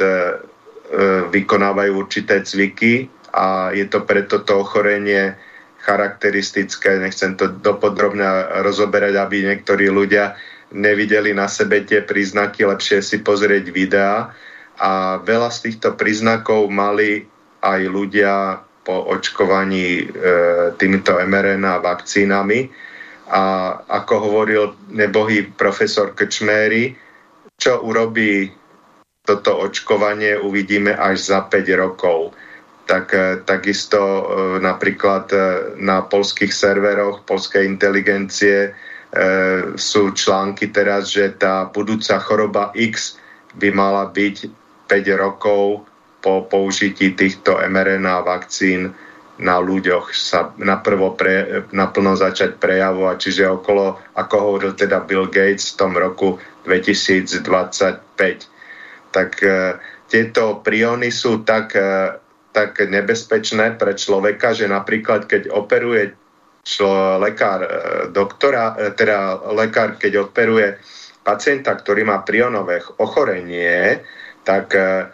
[1.30, 5.36] vykonávajú určité cviky a je to preto to ochorenie
[5.84, 8.24] charakteristické, nechcem to dopodrobne
[8.64, 10.32] rozoberať, aby niektorí ľudia
[10.72, 14.32] nevideli na sebe tie príznaky, lepšie si pozrieť videá.
[14.80, 17.28] A veľa z týchto príznakov mali
[17.62, 20.04] aj ľudia po očkovaní e,
[20.76, 22.68] týmito mRNA vakcínami.
[23.30, 23.42] A
[23.80, 26.92] ako hovoril nebohý profesor Krčméry,
[27.56, 28.52] čo urobí
[29.24, 32.36] toto očkovanie uvidíme až za 5 rokov.
[32.84, 33.16] Tak,
[33.48, 34.28] takisto
[34.60, 35.32] napríklad
[35.80, 38.76] na polských serveroch polskej inteligencie
[39.72, 43.16] sú články teraz, že tá budúca choroba X
[43.56, 44.36] by mala byť
[44.84, 45.88] 5 rokov
[46.20, 48.92] po použití týchto mRNA vakcín
[49.34, 55.74] na ľuďoch sa naprvo pre, naplno začať prejavovať, čiže okolo, ako hovoril teda Bill Gates
[55.74, 57.42] v tom roku 2025.
[59.10, 59.74] Tak e,
[60.06, 62.14] tieto priony sú tak, e,
[62.54, 66.14] tak nebezpečné pre človeka, že napríklad keď operuje
[66.62, 67.68] člo, lekár, e,
[68.14, 70.78] doktora, e, teda lekár, keď operuje
[71.26, 74.00] pacienta, ktorý má prionové ochorenie,
[74.46, 75.10] tak e,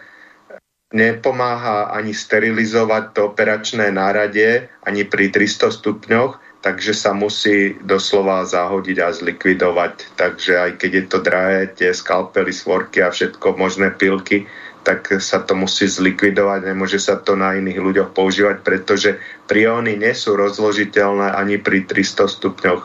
[0.93, 8.97] nepomáha ani sterilizovať to operačné nárade ani pri 300 stupňoch, takže sa musí doslova zahodiť
[9.01, 9.93] a zlikvidovať.
[10.19, 14.45] Takže aj keď je to drahé, tie skalpely, svorky a všetko možné pilky,
[14.81, 20.13] tak sa to musí zlikvidovať, nemôže sa to na iných ľuďoch používať, pretože prióny nie
[20.17, 22.81] sú rozložiteľné ani pri 300 stupňoch.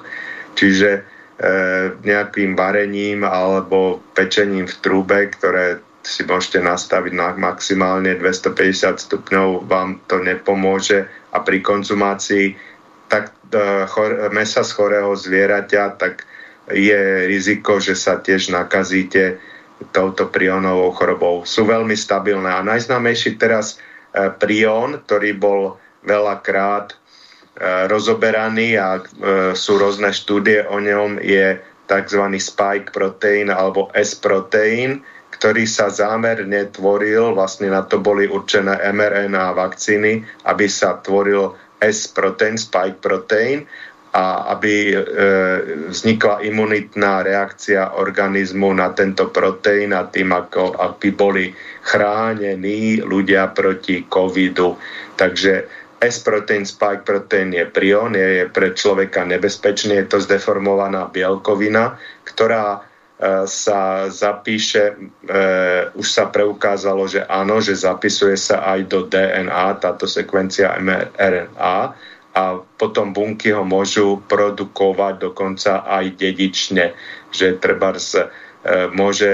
[0.56, 1.00] Čiže e,
[2.04, 9.98] nejakým varením alebo pečením v trúbe, ktoré si môžete nastaviť na maximálne 250 stupňov, vám
[10.06, 12.54] to nepomôže a pri konzumácii
[13.08, 16.28] tak e, chor, mesa z chorého zvieraťa, tak
[16.70, 19.38] je riziko, že sa tiež nakazíte
[19.92, 21.34] touto prionovou chorobou.
[21.44, 25.60] Sú veľmi stabilné a najznámejší teraz e, prion, ktorý bol
[26.04, 26.96] veľakrát e,
[27.88, 29.04] rozoberaný a
[29.52, 32.22] sú rôzne štúdie o ňom, je tzv.
[32.36, 35.00] spike protein alebo S-protein,
[35.30, 42.56] ktorý sa zámerne tvoril, vlastne na to boli určené mRNA vakcíny, aby sa tvoril S-protein,
[42.56, 43.68] spike protein
[44.16, 44.98] a aby e,
[45.92, 51.52] vznikla imunitná reakcia organizmu na tento proteín a tým, ako, aby boli
[51.84, 54.80] chránení ľudia proti covidu.
[55.20, 61.96] Takže S-protein, spike protein je prion, je, je pre človeka nebezpečný, je to zdeformovaná bielkovina,
[62.24, 62.84] ktorá
[63.16, 64.96] E, sa zapíše, e,
[65.96, 71.96] už sa preukázalo, že áno, že zapisuje sa aj do DNA táto sekvencia mRNA
[72.36, 76.92] a potom bunky ho môžu produkovať dokonca aj dedične,
[77.32, 78.28] že treba e,
[78.92, 79.32] môže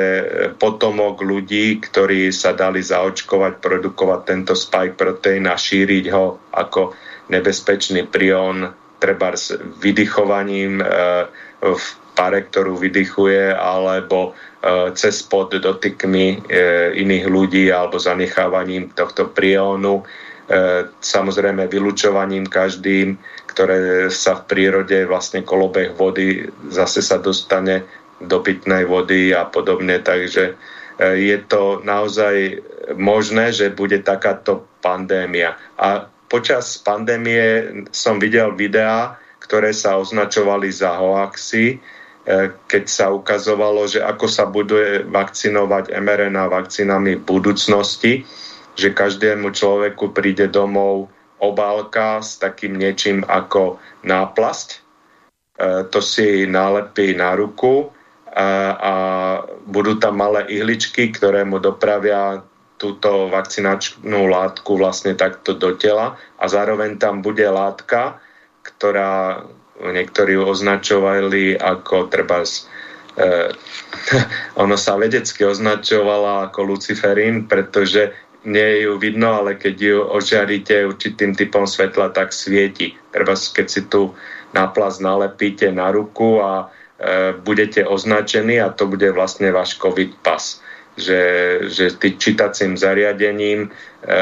[0.62, 6.94] potomok ľudí, ktorí sa dali zaočkovať, produkovať tento spike protein a šíriť ho ako
[7.34, 8.70] nebezpečný prion,
[9.02, 9.50] treba s
[9.82, 10.86] vydychovaním e,
[11.58, 16.62] v pare, ktorú vydychuje, alebo e, cez pod dotykmi e,
[17.02, 20.31] iných ľudí alebo zanechávaním tohto priónu, e,
[21.00, 23.16] samozrejme vylučovaním každým,
[23.48, 27.88] ktoré sa v prírode vlastne kolobeh vody zase sa dostane
[28.20, 30.54] do pitnej vody a podobne, takže
[31.00, 32.60] je to naozaj
[32.94, 35.56] možné, že bude takáto pandémia.
[35.80, 41.80] A počas pandémie som videl videá, ktoré sa označovali za hoaxy,
[42.22, 48.22] E, keď sa ukazovalo, že ako sa bude vakcinovať mRNA vakcínami v budúcnosti,
[48.76, 51.12] že každému človeku príde domov
[51.42, 54.68] obálka s takým niečím ako náplasť.
[54.72, 54.78] E,
[55.90, 57.90] to si nálepí na ruku
[58.32, 58.48] a,
[58.78, 58.94] a
[59.66, 62.40] budú tam malé ihličky, ktoré mu dopravia
[62.78, 68.18] túto vakcinačnú látku vlastne takto do tela a zároveň tam bude látka,
[68.66, 69.46] ktorá
[69.78, 72.66] niektorí označovali ako treba z,
[73.18, 73.50] eh,
[74.62, 78.14] ono sa vedecky označovala ako luciferín, pretože
[78.44, 82.94] nie ju vidno, ale keď ju ožiaríte určitým typom svetla, tak svieti.
[83.14, 84.14] Treba, keď si tu
[84.52, 90.60] náplast nalepíte na ruku a e, budete označení a to bude vlastne váš COVID pas.
[90.92, 91.22] Že,
[91.72, 93.70] že tým čítacím zariadením
[94.04, 94.18] e,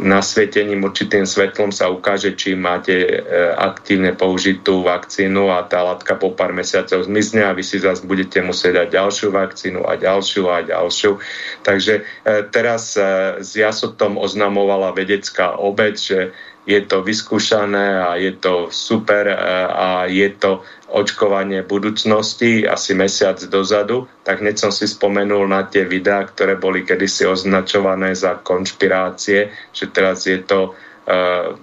[0.00, 3.14] nasvietením určitým svetlom sa ukáže, či máte e,
[3.52, 8.40] aktívne použitú vakcínu a tá látka po pár mesiacov zmizne a vy si zase budete
[8.40, 11.20] musieť dať ďalšiu vakcínu a ďalšiu a ďalšiu.
[11.62, 12.02] Takže e,
[12.48, 16.32] teraz e, s jasotom oznamovala vedecká obec, že
[16.70, 19.26] je to vyskúšané a je to super
[19.74, 25.86] a je to očkovanie budúcnosti asi mesiac dozadu, tak hneď som si spomenul na tie
[25.86, 31.54] videá, ktoré boli kedysi označované za konšpirácie, že teraz je to uh,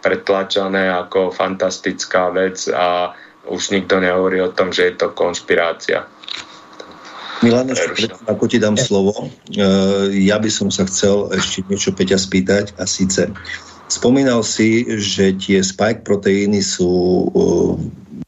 [0.00, 3.16] pretlačané ako fantastická vec a
[3.48, 6.04] už nikto nehovorí o tom, že je to konšpirácia.
[7.44, 7.68] Milan,
[8.24, 12.84] ako ti dám slovo, uh, ja by som sa chcel ešte niečo Peťa spýtať a
[12.84, 13.32] síce
[13.86, 16.90] Spomínal si, že tie spike proteíny sú
[17.30, 17.78] uh,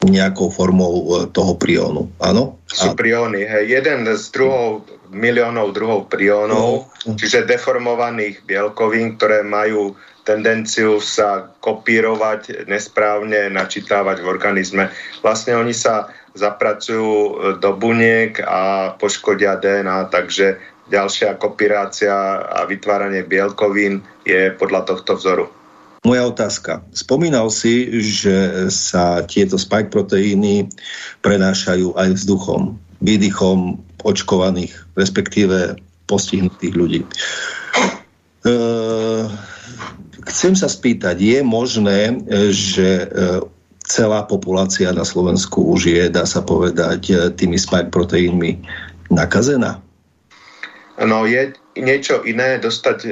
[0.06, 2.06] nejakou formou toho priónu.
[2.22, 2.62] Áno?
[2.70, 3.42] Sú prióny.
[3.42, 3.82] Hej.
[3.82, 7.16] Jeden z druhov, miliónov druhov priónov, no.
[7.18, 14.84] čiže deformovaných bielkovín, ktoré majú tendenciu sa kopírovať nesprávne, načítavať v organizme.
[15.24, 17.10] Vlastne oni sa zapracujú
[17.58, 22.12] do buniek a poškodia DNA, takže ďalšia kopírácia
[22.44, 25.46] a vytváranie bielkovín je podľa tohto vzoru.
[26.06, 26.86] Moja otázka.
[26.94, 30.70] Spomínal si, že sa tieto spike proteíny
[31.20, 35.74] prenášajú aj vzduchom, výdychom očkovaných, respektíve
[36.06, 37.00] postihnutých ľudí.
[38.46, 38.54] E
[40.28, 42.20] Chcem sa spýtať, je možné,
[42.52, 43.06] že e,
[43.88, 48.60] celá populácia na Slovensku už je, dá sa povedať, e, tými spike proteínmi
[49.08, 49.80] nakazená?
[50.98, 53.10] No je niečo iné dostať e,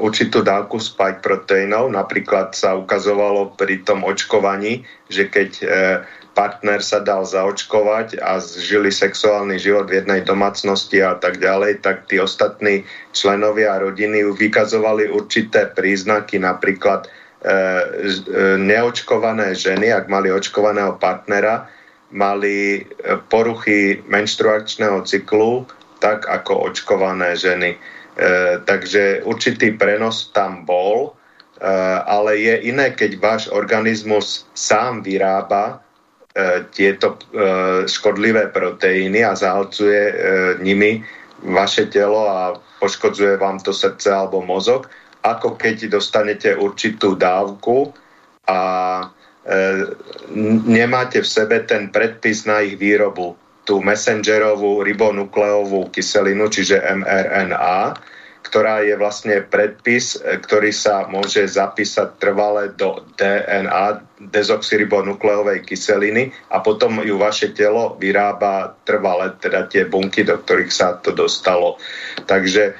[0.00, 1.92] určitú dávku spike proteínov.
[1.92, 5.64] Napríklad sa ukazovalo pri tom očkovaní, že keď e,
[6.38, 12.06] partner sa dal zaočkovať a žili sexuálny život v jednej domácnosti a tak ďalej, tak
[12.06, 17.08] tí ostatní členovia rodiny vykazovali určité príznaky, napríklad e,
[17.44, 17.60] e,
[18.56, 21.66] neočkované ženy, ak mali očkovaného partnera,
[22.14, 22.82] mali e,
[23.28, 25.66] poruchy menštruačného cyklu,
[25.98, 27.74] tak ako očkované ženy.
[27.74, 27.78] E,
[28.62, 31.70] takže určitý prenos tam bol, e,
[32.02, 35.82] ale je iné, keď váš organizmus sám vyrába
[36.38, 37.42] E, tieto e,
[37.90, 40.14] škodlivé proteíny a zahlcuje e,
[40.62, 41.02] nimi
[41.42, 44.86] vaše telo a poškodzuje vám to srdce alebo mozog,
[45.26, 47.90] ako keď dostanete určitú dávku
[48.46, 48.60] a
[50.68, 53.34] nemáte v sebe ten predpis na ich výrobu,
[53.68, 58.00] tú messengerovú ribonukleovú kyselinu, čiže mRNA,
[58.48, 64.00] ktorá je vlastne predpis, e, ktorý sa môže zapísať trvale do DNA,
[64.32, 70.96] dezoxyribonukleovej kyseliny a potom ju vaše telo vyrába trvale, teda tie bunky, do ktorých sa
[70.96, 71.76] to dostalo.
[72.24, 72.72] Takže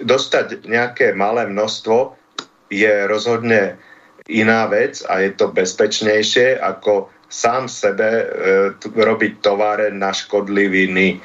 [0.00, 2.16] dostať nejaké malé množstvo
[2.72, 3.76] je rozhodne
[4.24, 8.24] iná vec a je to bezpečnejšie ako sám sebe e,
[8.82, 11.20] robiť továren na škodliviny.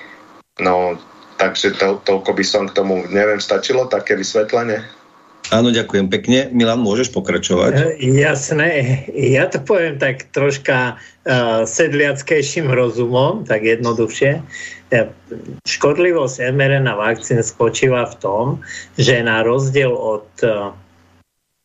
[0.60, 1.00] No,
[1.40, 4.84] Takže to, toľko by som k tomu, neviem, stačilo také vysvetlenie?
[5.56, 6.52] Áno, ďakujem pekne.
[6.52, 7.96] Milan, môžeš pokračovať?
[7.96, 9.02] E, jasné.
[9.16, 14.44] Ja to poviem tak troška uh, sedliackejším rozumom, tak jednoduchšie.
[14.92, 15.10] E,
[15.64, 18.46] škodlivosť mRNA vakcín spočíva v tom,
[19.00, 20.76] že na rozdiel od uh,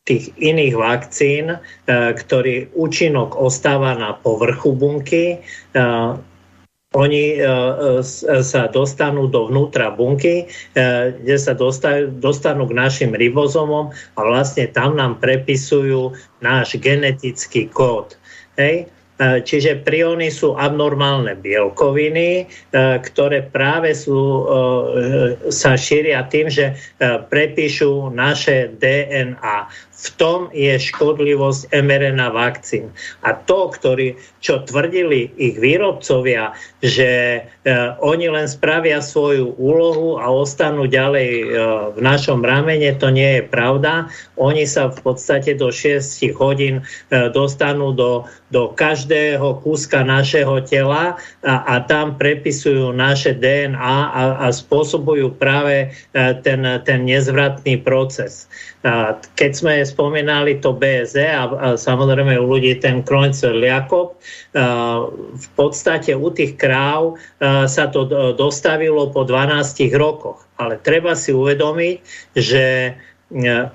[0.05, 1.59] tých iných vakcín, uh,
[2.13, 5.41] ktorý účinok ostáva na povrchu bunky,
[5.73, 6.17] uh,
[6.95, 10.81] oni e, e, sa dostanú dovnútra bunky, e,
[11.19, 11.51] kde sa
[12.09, 18.15] dostanú k našim ribozomom a vlastne tam nám prepisujú náš genetický kód.
[18.55, 18.87] Hej?
[19.15, 24.43] Čiže prióny sú abnormálne bielkoviny, ktoré práve sú,
[25.47, 26.75] sa šíria tým, že
[27.31, 29.71] prepíšu naše DNA.
[29.95, 32.91] V tom je škodlivosť mRNA vakcín.
[33.23, 36.51] A to, ktorý, čo tvrdili ich výrobcovia,
[36.83, 37.71] že e,
[38.03, 41.45] oni len spravia svoju úlohu a ostanú ďalej e,
[41.95, 44.11] v našom ramene, to nie je pravda.
[44.35, 46.03] Oni sa v podstate do 6
[46.35, 53.95] hodín e, dostanú do, do každého kúska našeho tela a, a tam prepisujú naše DNA
[54.11, 58.51] a, a spôsobujú práve e, ten, ten nezvratný proces.
[59.33, 64.17] Keď sme spomínali to BZ a, a samozrejme u ľudí ten Kroencer Liakov,
[65.35, 67.15] v podstate u tých kráv
[67.69, 70.43] sa to dostavilo po 12 rokoch.
[70.55, 71.97] Ale treba si uvedomiť,
[72.35, 72.63] že
[72.95, 73.14] E,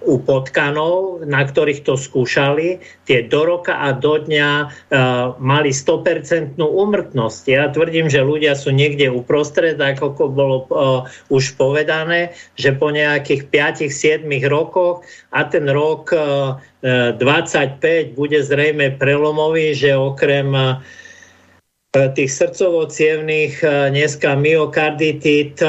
[0.00, 6.56] u potkanov, na ktorých to skúšali, tie do roka a do dňa uh, mali 100%
[6.56, 7.42] úmrtnosť.
[7.44, 13.52] Ja tvrdím, že ľudia sú niekde uprostred, ako bolo uh, už povedané, že po nejakých
[13.52, 21.09] 5-7 rokoch a ten rok uh, 25 bude zrejme prelomový, že okrem E,
[21.90, 25.66] tých srdcovo-cievných e, dneska myokarditit e,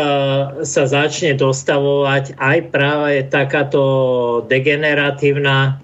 [0.62, 2.38] sa začne dostavovať.
[2.38, 3.82] Aj práve takáto
[4.46, 5.82] degeneratívna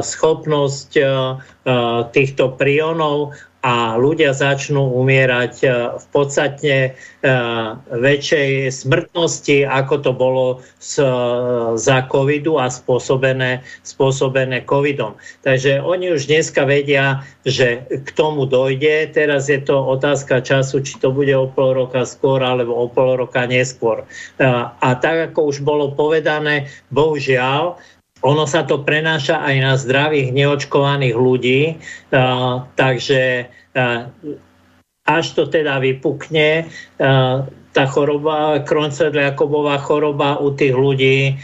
[0.00, 0.90] schopnosť
[2.16, 6.90] týchto prionov a ľudia začnú umierať e, v podstate e,
[7.90, 10.44] väčšej smrtnosti, ako to bolo
[10.78, 11.02] z,
[11.74, 15.18] za covidu a spôsobené, spôsobené covidom.
[15.42, 19.10] Takže oni už dneska vedia, že k tomu dojde.
[19.10, 23.18] Teraz je to otázka času, či to bude o pol roka skôr alebo o pol
[23.18, 24.06] roka neskôr.
[24.38, 27.74] E, a tak, ako už bolo povedané, bohužiaľ,
[28.22, 31.78] ono sa to prenáša aj na zdravých, neočkovaných ľudí,
[32.74, 33.46] takže
[35.08, 36.66] až to teda vypukne,
[37.68, 41.38] tá choroba, Crohn-Jakovová choroba u tých ľudí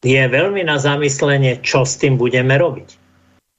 [0.00, 2.88] je veľmi na zamyslenie, čo s tým budeme robiť.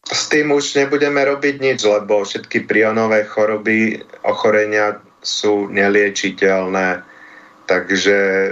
[0.10, 7.06] S tým už nebudeme robiť nič, lebo všetky prionové choroby, ochorenia sú neliečiteľné
[7.72, 8.18] takže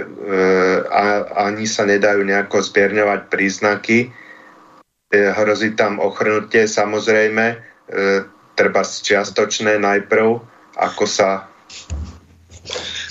[0.88, 4.08] a, ani sa nedajú nejako zmierňovať príznaky.
[4.08, 7.56] E, hrozí tam ochrnutie samozrejme, e,
[8.56, 10.40] treba čiastočné najprv,
[10.80, 11.44] ako sa...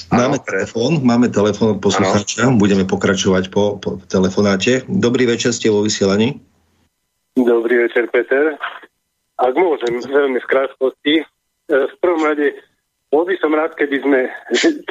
[0.10, 4.82] Máme telefón, máme telefón od poslucháča, budeme pokračovať po, po telefonáte.
[4.90, 6.42] Dobrý večer, ste vo vysielaní.
[7.38, 8.58] Dobrý večer, Peter.
[9.38, 11.16] Ak môžem, veľmi z krátkosti.
[11.22, 11.26] E,
[11.70, 12.58] v prvom rade
[13.10, 14.20] bol by som rád, keby sme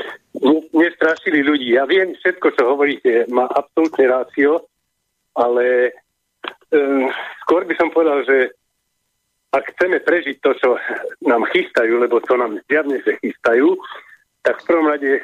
[0.82, 1.78] nestrašili ľudí.
[1.78, 4.66] Ja viem, všetko, čo hovoríte, má absolútne rácio,
[5.38, 5.94] ale
[6.74, 7.06] um,
[7.46, 8.58] skôr by som povedal, že
[9.54, 10.68] ak chceme prežiť to, čo
[11.24, 13.80] nám chystajú, lebo to nám zjavne sa chystajú,
[14.44, 15.22] tak v prvom rade e,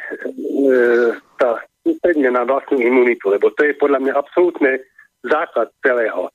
[1.37, 4.81] tá sústredne na vlastnú imunitu, lebo to je podľa mňa absolútne
[5.25, 6.33] základ celého.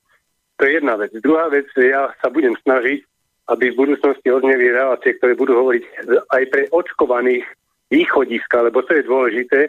[0.58, 1.10] To je jedna vec.
[1.18, 3.02] Druhá vec, ja sa budem snažiť
[3.50, 5.82] aby v budúcnosti odneli relácie, ktoré budú hovoriť
[6.30, 7.42] aj pre očkovaných
[7.90, 9.60] východiska, lebo to je dôležité,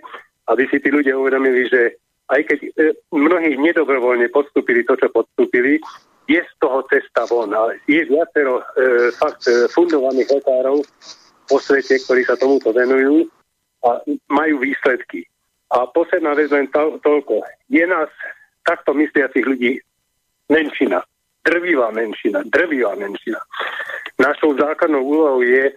[0.54, 1.98] aby si tí ľudia uvedomili, že
[2.30, 2.70] aj keď e,
[3.10, 5.82] mnohí nedobrovoľne podstúpili to, čo podstúpili,
[6.30, 7.50] je z toho cesta von.
[7.52, 8.64] A je viacero e,
[9.18, 10.86] fakt e, fundovaných lekárov
[11.50, 13.26] po svete, ktorí sa tomuto venujú
[13.84, 15.26] a majú výsledky.
[15.74, 17.42] A posledná vec len to, toľko.
[17.68, 18.08] Je nás
[18.64, 19.82] takto mysliacich ľudí
[20.48, 21.02] menšina
[21.46, 23.40] drvivá menšina, drvivá menšina.
[24.20, 25.74] Našou základnou úlohou je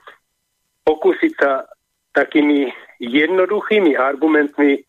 [0.85, 1.65] pokúsiť sa
[2.13, 2.69] takými
[3.01, 4.85] jednoduchými argumentmi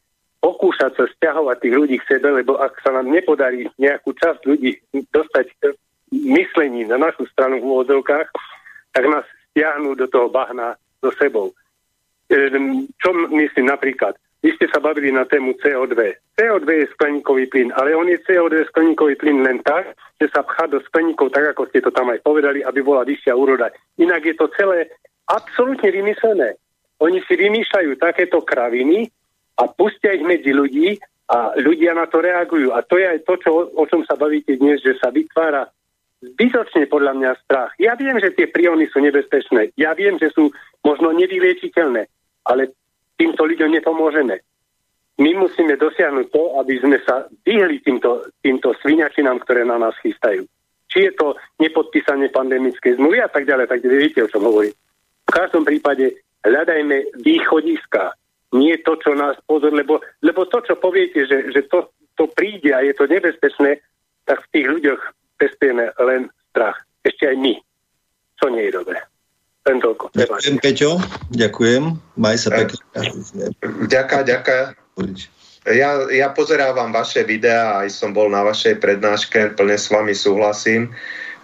[0.45, 4.77] pokúšať sa stiahovať tých ľudí k sebe, lebo ak sa nám nepodarí nejakú časť ľudí
[5.09, 5.49] dostať
[6.13, 8.29] myslení na našu stranu v úvodzovkách,
[8.93, 11.49] tak nás stiahnu do toho bahna so sebou.
[12.29, 14.13] Ehm, čo myslím napríklad?
[14.45, 15.97] Vy ste sa bavili na tému CO2.
[16.37, 20.71] CO2 je skleníkový plyn, ale on je CO2 skleníkový plyn len tak, že sa pchá
[20.71, 23.67] do skleníkov, tak ako ste to tam aj povedali, aby bola vyššia úroda.
[23.99, 24.87] Inak je to celé
[25.27, 26.55] absolútne vymyslené.
[27.03, 29.11] Oni si vymýšľajú takéto kraviny
[29.59, 30.95] a pustia ich medzi ľudí
[31.27, 32.71] a ľudia na to reagujú.
[32.71, 35.67] A to je aj to, čo, o čom sa bavíte dnes, že sa vytvára
[36.23, 37.71] zbytočne podľa mňa strach.
[37.75, 39.75] Ja viem, že tie priony sú nebezpečné.
[39.75, 40.53] Ja viem, že sú
[40.85, 42.07] možno nevyliečiteľné.
[42.47, 42.71] Ale
[43.19, 44.39] týmto ľuďom nepomôžeme.
[45.15, 50.43] My musíme dosiahnuť to, aby sme sa vyhli týmto, týmto svinačinám, ktoré na nás chystajú.
[50.91, 54.75] Či je to nepodpísanie pandemickej zmluvy a tak ďalej, tak viete, o čom hovorím.
[55.25, 58.11] V každom prípade hľadajme východiska,
[58.55, 62.71] nie to, čo nás pozor, lebo, lebo to, čo poviete, že, že to, to príde
[62.75, 63.79] a je to nebezpečné,
[64.27, 65.01] tak v tých ľuďoch
[65.39, 66.75] pestujeme len strach.
[67.03, 67.53] Ešte aj my,
[68.39, 68.99] čo nie je dobré.
[69.65, 70.13] Len toľko.
[70.13, 70.89] Ďakujem, Peťo.
[71.33, 71.83] Ďakujem.
[72.21, 72.77] Maj sa pekne.
[73.89, 75.35] Ďakujem, ďakujem.
[75.65, 80.93] Ja, ja pozerávam vaše videá, aj som bol na vašej prednáške, plne s vami súhlasím.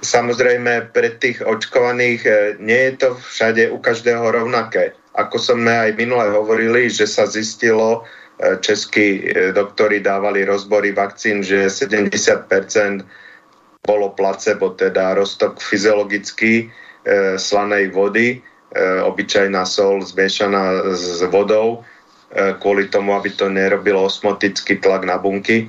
[0.06, 2.32] Samozrejme, pre tých očkovaných e,
[2.62, 4.93] nie je to všade u každého rovnaké.
[5.18, 8.06] Ako sme aj minule hovorili, že sa zistilo,
[8.38, 12.14] e, českí e, doktori dávali rozbory vakcín, že 70%
[13.82, 16.70] bolo placebo, teda roztok fyziologický
[17.38, 18.39] slanej vody, e,
[19.02, 21.82] obyčajná sol zmiešaná s vodou,
[22.32, 25.67] kvôli tomu, aby to nerobilo osmotický tlak na bunky.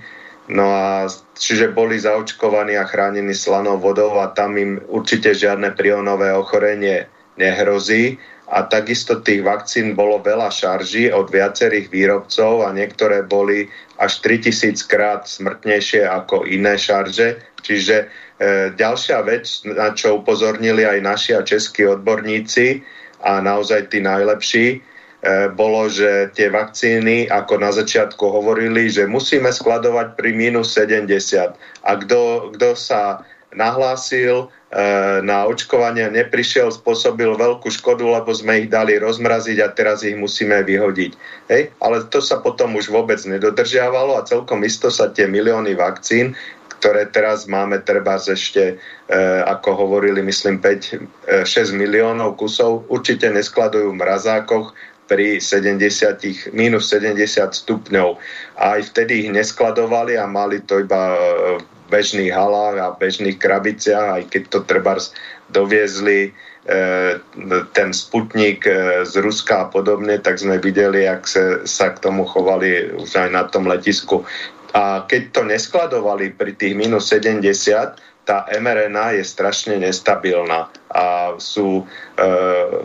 [0.50, 1.06] No a
[1.38, 7.06] čiže boli zaočkovaní a chránení slanou vodou a tam im určite žiadne prionové ochorenie
[7.38, 8.18] nehrozí.
[8.52, 13.64] A takisto tých vakcín bolo veľa šarží od viacerých výrobcov a niektoré boli
[13.96, 17.40] až 3000 krát smrtnejšie ako iné šarže.
[17.64, 22.82] Čiže E, ďalšia vec, na čo upozornili aj naši a českí odborníci
[23.22, 24.78] a naozaj tí najlepší, e,
[25.54, 31.54] bolo, že tie vakcíny, ako na začiatku hovorili, že musíme skladovať pri minus 70.
[31.86, 33.22] A kto, sa
[33.54, 34.80] nahlásil e,
[35.22, 40.64] na očkovanie, neprišiel, spôsobil veľkú škodu, lebo sme ich dali rozmraziť a teraz ich musíme
[40.64, 41.12] vyhodiť.
[41.52, 41.70] Hej?
[41.78, 46.32] Ale to sa potom už vôbec nedodržiavalo a celkom isto sa tie milióny vakcín,
[46.80, 48.74] ktoré teraz máme treba ešte,
[49.06, 49.14] e,
[49.46, 54.74] ako hovorili, myslím, 5, 6 e, miliónov kusov, určite neskladujú v mrazákoch
[55.12, 58.16] pri 70, minus 70 stupňov.
[58.56, 61.18] A aj vtedy ich neskladovali a mali to iba e,
[61.60, 64.96] v bežných halách a bežných krabiciach, aj keď to treba
[65.52, 66.32] doviezli
[67.74, 68.62] ten sputnik
[69.02, 73.30] z Ruska a podobne, tak sme videli, jak sa, sa k tomu chovali už aj
[73.34, 74.22] na tom letisku
[74.72, 77.44] A keď to neskladovali pri tých minus 70,
[78.22, 81.82] tá mRNA je strašne nestabilná a sú,
[82.14, 82.24] e,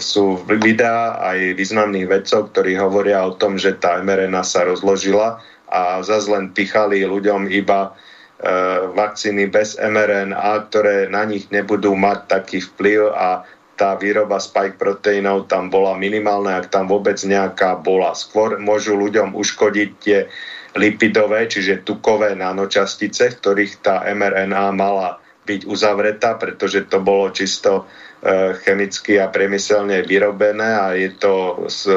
[0.02, 5.38] sú videá aj významných vedcov, ktorí hovoria o tom, že tá mRNA sa rozložila
[5.70, 8.50] a zase len pichali ľuďom iba e,
[8.98, 13.46] vakcíny bez mRNA, ktoré na nich nebudú mať taký vplyv a
[13.78, 18.18] tá výroba spike proteínov tam bola minimálna, ak tam vôbec nejaká bola.
[18.18, 20.26] Skôr môžu ľuďom uškodiť tie
[20.74, 27.88] lipidové, čiže tukové nanočastice, ktorých tá mRNA mala byť uzavretá, pretože to bolo čisto
[28.20, 31.88] e, chemicky a priemyselne vyrobené a je to z,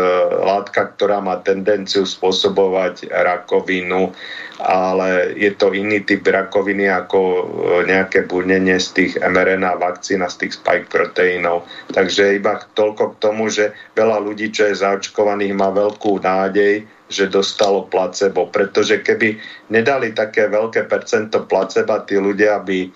[0.46, 4.14] látka, ktorá má tendenciu spôsobovať rakovinu,
[4.62, 7.42] ale je to iný typ rakoviny ako e,
[7.90, 11.66] nejaké burnenie z tých mRNA vakcín a z tých spike proteínov.
[11.90, 17.26] Takže iba toľko k tomu, že veľa ľudí, čo je zaočkovaných, má veľkú nádej, že
[17.26, 19.34] dostalo placebo, pretože keby
[19.74, 22.86] nedali také veľké percento placeba, tí ľudia by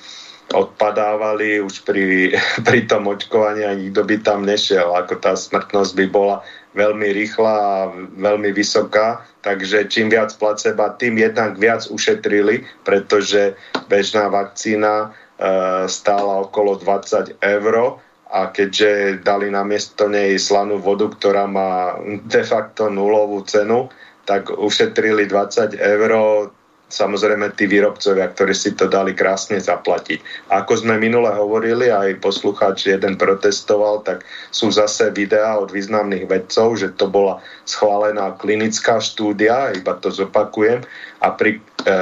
[0.52, 2.34] odpadávali už pri,
[2.66, 4.92] pri tom očkovaní a nikto by tam nešiel.
[4.92, 6.36] Ako tá smrtnosť by bola
[6.74, 7.78] veľmi rýchla a
[8.18, 13.54] veľmi vysoká, takže čím viac placeba, tým jednak viac ušetrili, pretože
[13.86, 15.08] bežná vakcína e,
[15.86, 21.94] stála okolo 20 eur a keďže dali na miesto nej slanú vodu, ktorá má
[22.26, 23.86] de facto nulovú cenu,
[24.26, 26.10] tak ušetrili 20 eur
[26.88, 30.48] samozrejme tí výrobcovia, ktorí si to dali krásne zaplatiť.
[30.52, 34.22] A ako sme minule hovorili, aj poslucháč jeden protestoval, tak
[34.54, 40.84] sú zase videá od významných vedcov, že to bola schválená klinická štúdia, iba to zopakujem,
[41.24, 41.58] a pri,
[41.88, 41.98] e,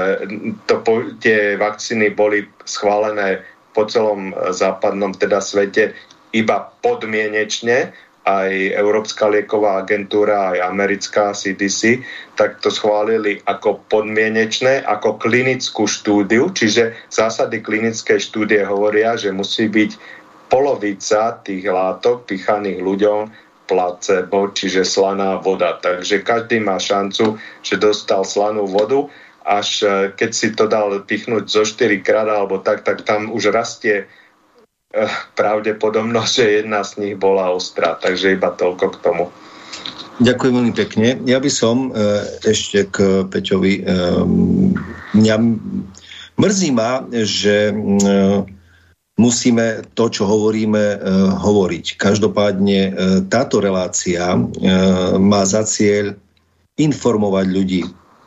[0.66, 0.82] to,
[1.22, 5.96] tie vakcíny boli schválené po celom západnom teda svete
[6.32, 7.92] iba podmienečne
[8.22, 12.06] aj Európska lieková agentúra, aj americká CDC,
[12.38, 19.66] tak to schválili ako podmienečné, ako klinickú štúdiu, čiže zásady klinickej štúdie hovoria, že musí
[19.66, 23.20] byť polovica tých látok pichaných ľuďom
[23.66, 25.80] placebo, čiže slaná voda.
[25.80, 29.08] Takže každý má šancu, že dostal slanú vodu,
[29.42, 33.50] až eh, keď si to dal pichnúť zo 4 krát alebo tak, tak tam už
[33.50, 34.06] rastie
[35.36, 37.96] pravdepodobnosť, že jedna z nich bola ostrá.
[37.96, 39.24] Takže iba toľko k tomu.
[40.22, 41.08] Ďakujem veľmi pekne.
[41.24, 43.82] Ja by som e, ešte k Peťovi.
[45.16, 45.36] Mňa
[46.36, 47.72] mrzí ma, že
[49.16, 49.66] musíme
[49.96, 51.00] to, čo hovoríme,
[51.36, 51.96] hovoriť.
[51.96, 52.80] Každopádne
[53.32, 54.36] táto relácia
[55.16, 56.16] má za cieľ
[56.80, 57.82] informovať ľudí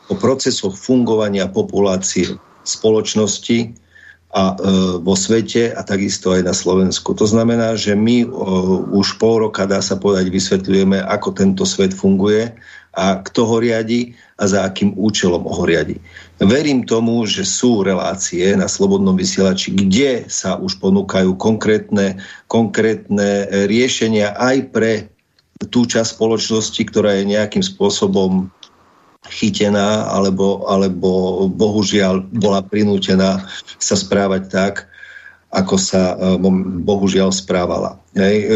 [0.09, 3.73] o procesoch fungovania populácie spoločnosti,
[4.35, 4.55] a e,
[4.99, 7.15] vo svete a takisto aj na Slovensku.
[7.15, 11.95] To znamená, že my o, už pol roka, dá sa povedať, vysvetľujeme, ako tento svet
[11.95, 12.51] funguje
[12.99, 15.95] a kto ho riadi a za akým účelom ho riadi.
[16.43, 22.19] Verím tomu, že sú relácie na Slobodnom vysielači, kde sa už ponúkajú konkrétne,
[22.51, 24.91] konkrétne riešenia aj pre
[25.71, 28.51] tú časť spoločnosti, ktorá je nejakým spôsobom
[29.29, 33.45] chytená alebo, alebo bohužiaľ bola prinútená
[33.79, 34.75] sa správať tak,
[35.55, 36.35] ako sa e,
[36.83, 37.95] bohužiaľ správala.
[38.11, 38.37] Hej.
[38.43, 38.47] E,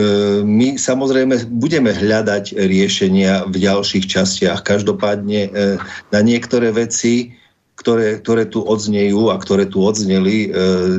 [0.44, 4.68] my samozrejme budeme hľadať riešenia v ďalších častiach.
[4.68, 5.50] Každopádne e,
[6.12, 7.32] na niektoré veci,
[7.80, 10.52] ktoré, ktoré tu odznejú a ktoré tu odzneli,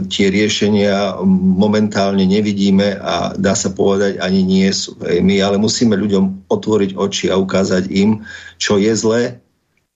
[0.09, 4.97] tie riešenia momentálne nevidíme a dá sa povedať ani nie sú.
[5.05, 5.21] Hej.
[5.21, 8.25] My ale musíme ľuďom otvoriť oči a ukázať im,
[8.57, 9.45] čo je zlé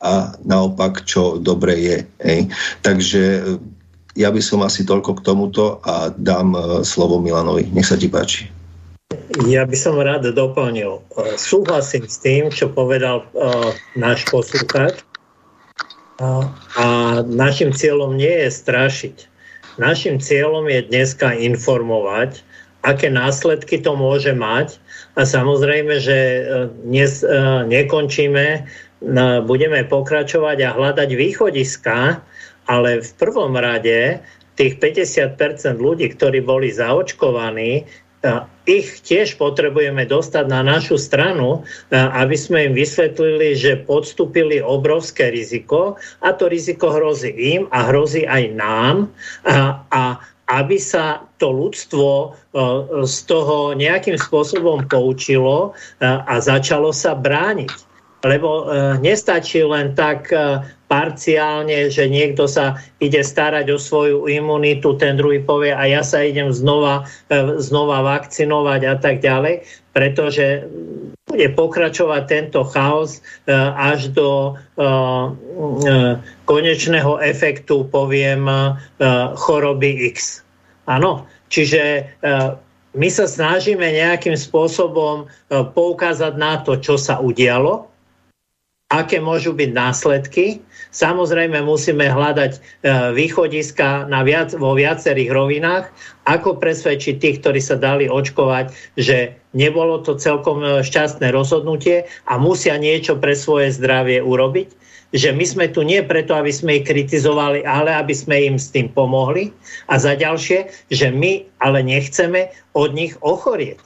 [0.03, 1.99] a naopak, čo dobre je.
[2.25, 2.41] Hej.
[2.83, 3.41] Takže e,
[4.19, 7.71] ja by som asi toľko k tomuto a dám e, slovo Milanovi.
[7.71, 8.51] Nech sa ti páči.
[9.47, 10.99] Ja by som rád doplnil.
[10.99, 15.07] E, súhlasím s tým, čo povedal uh, náš poslucháč.
[16.19, 16.47] Uh,
[16.79, 16.87] a
[17.27, 19.16] našim cieľom nie je strašiť.
[19.79, 22.47] Našim cieľom je dneska informovať,
[22.87, 24.79] aké následky to môže mať.
[25.19, 26.19] A samozrejme, že
[26.87, 27.23] dnes
[27.71, 28.66] nekončíme
[29.45, 32.25] budeme pokračovať a hľadať východiska,
[32.65, 34.25] ale v prvom rade
[34.55, 35.37] tých 50%
[35.77, 37.85] ľudí, ktorí boli zaočkovaní,
[38.65, 41.61] ich tiež potrebujeme dostať na našu stranu,
[41.93, 48.25] aby sme im vysvetlili, že podstúpili obrovské riziko a to riziko hrozí im a hrozí
[48.25, 49.13] aj nám.
[49.45, 50.03] A, a
[50.45, 52.37] aby sa to ľudstvo
[53.05, 57.94] z toho nejakým spôsobom poučilo a začalo sa brániť
[58.25, 64.97] lebo e, nestačí len tak e, parciálne, že niekto sa ide starať o svoju imunitu,
[64.97, 70.65] ten druhý povie a ja sa idem znova, e, znova vakcinovať a tak ďalej, pretože
[71.29, 73.25] bude pokračovať tento chaos
[73.75, 74.61] až do
[76.45, 78.45] konečného efektu, poviem,
[79.35, 80.45] choroby X.
[80.85, 82.13] Áno, čiže
[82.93, 87.94] my sa snažíme nejakým spôsobom poukázať na to, čo sa udialo,
[88.93, 90.61] aké môžu byť následky.
[90.94, 92.61] Samozrejme musíme hľadať e,
[93.16, 95.90] východiska na viac, vo viacerých rovinách,
[96.28, 102.39] ako presvedčiť tých, ktorí sa dali očkovať, že nebolo to celkom e, šťastné rozhodnutie a
[102.39, 104.85] musia niečo pre svoje zdravie urobiť
[105.15, 108.74] že my sme tu nie preto, aby sme ich kritizovali, ale aby sme im s
[108.74, 109.55] tým pomohli.
[109.86, 113.78] A za ďalšie, že my ale nechceme od nich ochorieť.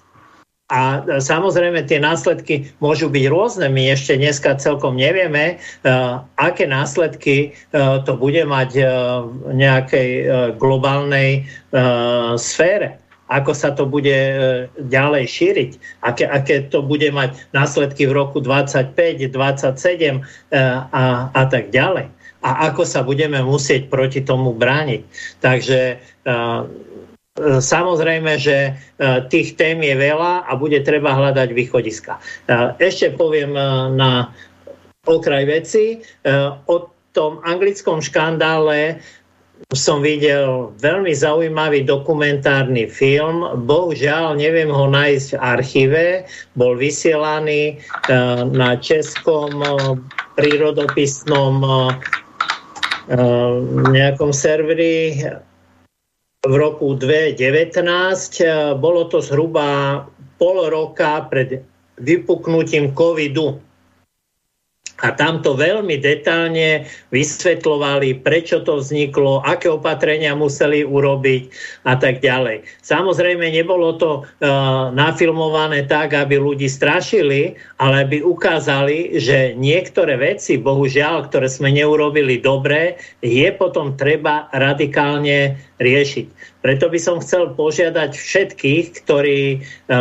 [0.69, 3.73] A samozrejme tie následky môžu byť rôzne.
[3.73, 8.70] My ešte dneska celkom nevieme, uh, aké následky uh, to bude mať
[9.49, 10.09] v nejakej
[10.61, 11.49] globálnej
[12.36, 14.16] sfére ako sa to bude
[14.89, 15.70] ďalej šíriť,
[16.01, 18.97] aké, aké to bude mať následky v roku 25,
[19.28, 22.09] 27 a, a tak ďalej.
[22.40, 25.03] A ako sa budeme musieť proti tomu brániť.
[25.45, 26.01] Takže
[27.39, 28.73] Samozrejme, že e,
[29.31, 32.19] tých tém je veľa a bude treba hľadať východiska.
[32.19, 32.20] E,
[32.82, 33.62] ešte poviem e,
[33.94, 34.35] na
[35.09, 36.05] okraj veci.
[36.69, 36.77] O
[37.16, 39.01] tom anglickom škandále
[39.73, 43.65] som videl veľmi zaujímavý dokumentárny film.
[43.65, 46.05] Bohužiaľ, neviem ho nájsť v archíve.
[46.60, 47.81] Bol vysielaný
[48.52, 49.65] na českom
[50.36, 51.65] prírodopisnom
[53.97, 55.24] nejakom serveri
[56.48, 58.80] v roku 2019.
[58.80, 60.08] Bolo to zhruba
[60.40, 61.60] pol roka pred
[62.00, 63.60] vypuknutím covidu
[64.98, 71.42] a tam to veľmi detálne vysvetľovali, prečo to vzniklo, aké opatrenia museli urobiť
[71.86, 72.66] a tak ďalej.
[72.82, 80.58] Samozrejme, nebolo to uh, nafilmované tak, aby ľudí strašili, ale aby ukázali, že niektoré veci,
[80.58, 86.57] bohužiaľ, ktoré sme neurobili dobre, je potom treba radikálne riešiť.
[86.59, 89.59] Preto by som chcel požiadať všetkých, ktorí e,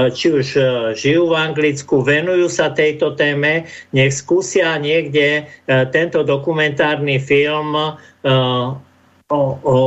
[0.09, 0.61] či už e,
[0.97, 9.41] žijú v Anglicku, venujú sa tejto téme, nech skúsia niekde e, tento dokumentárny film o,
[9.61, 9.79] o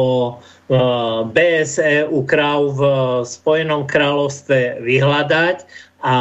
[1.35, 2.83] BSE u kráv v
[3.27, 5.67] Spojenom kráľovstve vyhľadať.
[6.07, 6.17] A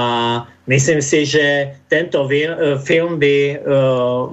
[0.66, 2.26] myslím si, že tento
[2.84, 3.64] film by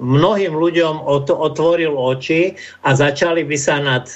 [0.01, 4.09] mnohým ľuďom otvoril oči a začali by sa nad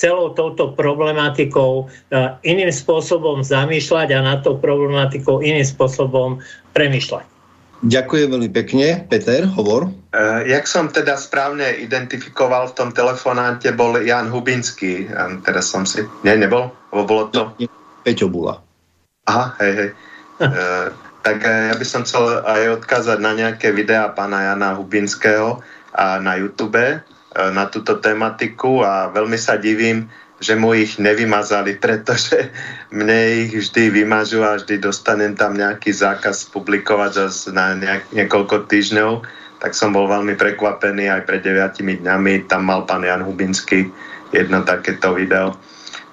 [0.00, 2.16] celou touto problematikou e,
[2.48, 6.40] iným spôsobom zamýšľať a na to problematikou iným spôsobom
[6.72, 7.28] premýšľať.
[7.80, 9.08] Ďakujem veľmi pekne.
[9.08, 9.88] Peter, hovor.
[10.12, 15.08] Uh, jak som teda správne identifikoval v tom telefonáte, bol Jan Hubinský.
[15.08, 16.04] Um, teraz som si...
[16.20, 16.68] Nie, nebol?
[16.92, 17.40] Lebo bolo to...
[18.04, 18.60] Peťo Bula.
[19.24, 19.90] Aha, hej, hej.
[20.44, 20.92] uh,
[21.24, 25.64] tak ja by som chcel aj odkázať na nejaké videá pána Jana Hubinského
[25.96, 27.00] a na YouTube E,
[27.34, 32.50] na túto tematiku a veľmi sa divím, že mu ich nevymazali, pretože
[32.98, 37.12] mne ich vždy vymažu a vždy dostanem tam nejaký zákaz publikovať
[37.52, 39.22] na nejak, niekoľko týždňov,
[39.60, 43.92] tak som bol veľmi prekvapený aj pred 9 dňami, tam mal pán Jan Hubinsky
[44.32, 45.52] jedno takéto video.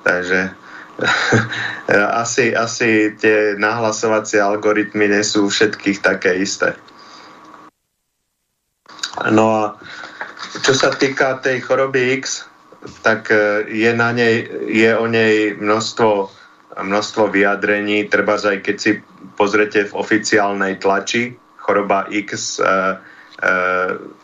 [0.04, 0.52] Takže
[2.24, 6.76] asi, asi tie nahlasovacie algoritmy nie sú všetkých také isté.
[9.32, 9.64] No a
[10.68, 12.44] čo sa týka tej choroby X,
[13.00, 16.28] tak e, je, na nej, je o nej množstvo,
[16.76, 19.00] množstvo vyjadrení, treba aj keď si
[19.40, 22.74] pozrete v oficiálnej tlači, choroba X, e, e,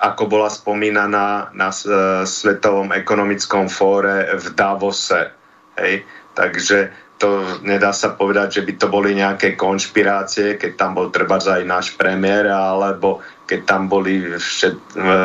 [0.03, 5.31] ako bola spomínaná na e, Svetovom ekonomickom fóre v Davose.
[5.79, 6.03] Hej?
[6.35, 6.91] Takže
[7.23, 11.63] to nedá sa povedať, že by to boli nejaké konšpirácie, keď tam bol treba aj
[11.63, 15.15] náš premiér, alebo keď tam boli všet, e,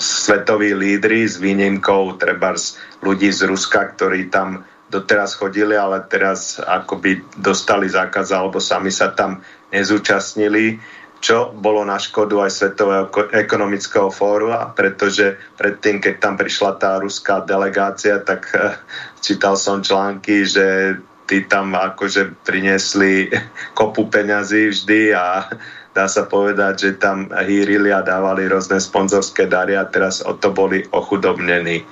[0.00, 2.56] svetoví lídry s výnimkou treba
[3.04, 9.12] ľudí z Ruska, ktorí tam doteraz chodili, ale teraz akoby dostali zákaz alebo sami sa
[9.12, 9.42] tam
[9.74, 10.78] nezúčastnili,
[11.18, 17.42] čo bolo na škodu aj Svetového ekonomického fóru, pretože predtým, keď tam prišla tá ruská
[17.42, 18.78] delegácia, tak eh,
[19.18, 20.96] čítal som články, že
[21.26, 23.28] tí tam akože priniesli
[23.78, 25.50] kopu peňazí vždy a
[25.96, 30.52] dá sa povedať, že tam hýrili a dávali rôzne sponzorské dary a teraz o to
[30.52, 31.88] boli ochudobnení.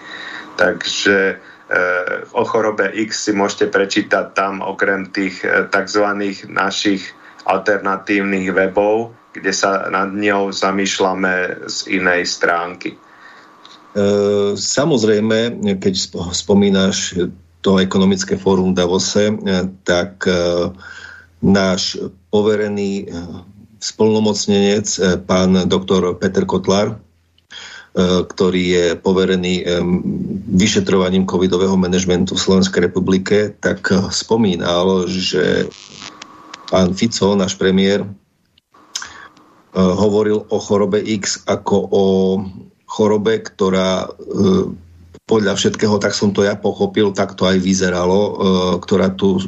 [0.60, 1.34] Takže e,
[2.36, 6.04] o chorobe X si môžete prečítať tam okrem tých e, tzv.
[6.52, 7.16] našich
[7.48, 12.92] alternatívnych webov, kde sa nad ňou zamýšľame z inej stránky.
[12.92, 12.98] E,
[14.52, 15.94] samozrejme, keď
[16.36, 17.16] spomínaš
[17.64, 19.32] to ekonomické fórum v Davose,
[19.88, 20.28] tak
[21.40, 21.96] náš
[22.28, 23.08] poverený
[23.84, 24.88] spolnomocnenec,
[25.28, 26.96] pán doktor Peter Kotlar,
[28.24, 29.62] ktorý je poverený
[30.50, 35.68] vyšetrovaním covidového manažmentu v Slovenskej republike, tak spomínal, že
[36.72, 38.08] pán Fico, náš premiér,
[39.76, 42.04] hovoril o chorobe X ako o
[42.88, 44.08] chorobe, ktorá
[45.24, 48.32] podľa všetkého, tak som to ja pochopil, tak to aj vyzeralo, e,
[48.84, 49.40] ktorá tu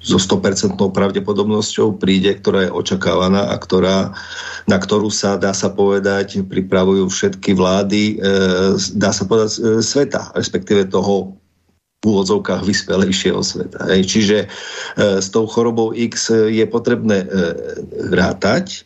[0.00, 4.16] so 100% pravdepodobnosťou príde, ktorá je očakávaná a ktorá,
[4.64, 8.32] na ktorú sa, dá sa povedať, pripravujú všetky vlády, e,
[8.96, 11.36] dá sa povedať, e, sveta, respektíve toho
[12.00, 13.88] v úvodzovkách vyspelejšieho sveta.
[13.88, 14.44] Čiže
[15.00, 17.24] s tou chorobou X je potrebné
[18.12, 18.84] rátať,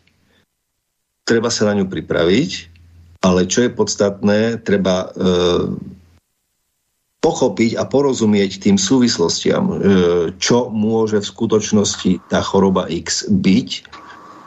[1.27, 2.79] treba sa na ňu pripraviť,
[3.19, 5.25] ale čo je podstatné, treba e,
[7.29, 9.75] pochopiť a porozumieť tým súvislostiam, e,
[10.41, 13.69] čo môže v skutočnosti tá choroba X byť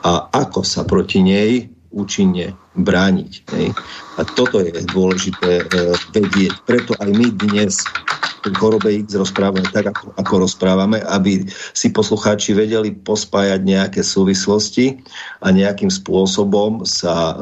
[0.01, 3.31] a ako sa proti nej účinne brániť.
[4.15, 5.65] A toto je dôležité e,
[6.15, 6.55] vedieť.
[6.63, 7.83] Preto aj my dnes
[8.57, 11.45] chorobe X rozprávame tak, ako, ako rozprávame, aby
[11.77, 14.97] si poslucháči vedeli pospájať nejaké súvislosti
[15.45, 17.33] a nejakým spôsobom sa e,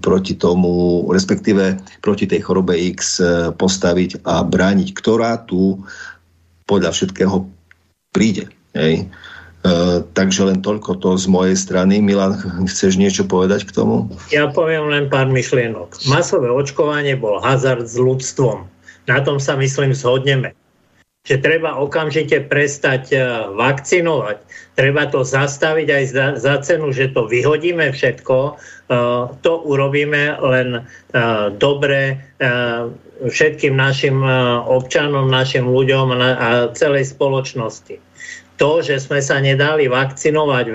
[0.00, 5.84] proti tomu, respektíve proti tej chorobe X e, postaviť a brániť, ktorá tu
[6.64, 7.44] podľa všetkého
[8.14, 8.48] príde.
[8.72, 9.12] Hej.
[9.66, 11.98] Uh, takže len toľko to z mojej strany.
[11.98, 12.38] Milan,
[12.70, 14.06] chceš niečo povedať k tomu?
[14.30, 16.06] Ja poviem len pár myšlienok.
[16.06, 18.62] Masové očkovanie bol hazard s ľudstvom.
[19.10, 20.54] Na tom sa myslím zhodneme.
[21.26, 23.18] Že treba okamžite prestať e,
[23.58, 24.38] vakcinovať.
[24.78, 26.04] Treba to zastaviť aj
[26.38, 28.36] za, cenu, že to vyhodíme všetko.
[28.46, 28.50] E,
[29.42, 30.86] to urobíme len
[31.58, 32.22] dobre
[33.16, 34.22] všetkým našim
[34.70, 37.98] občanom, našim ľuďom a celej spoločnosti
[38.56, 40.66] to, že sme sa nedali vakcinovať,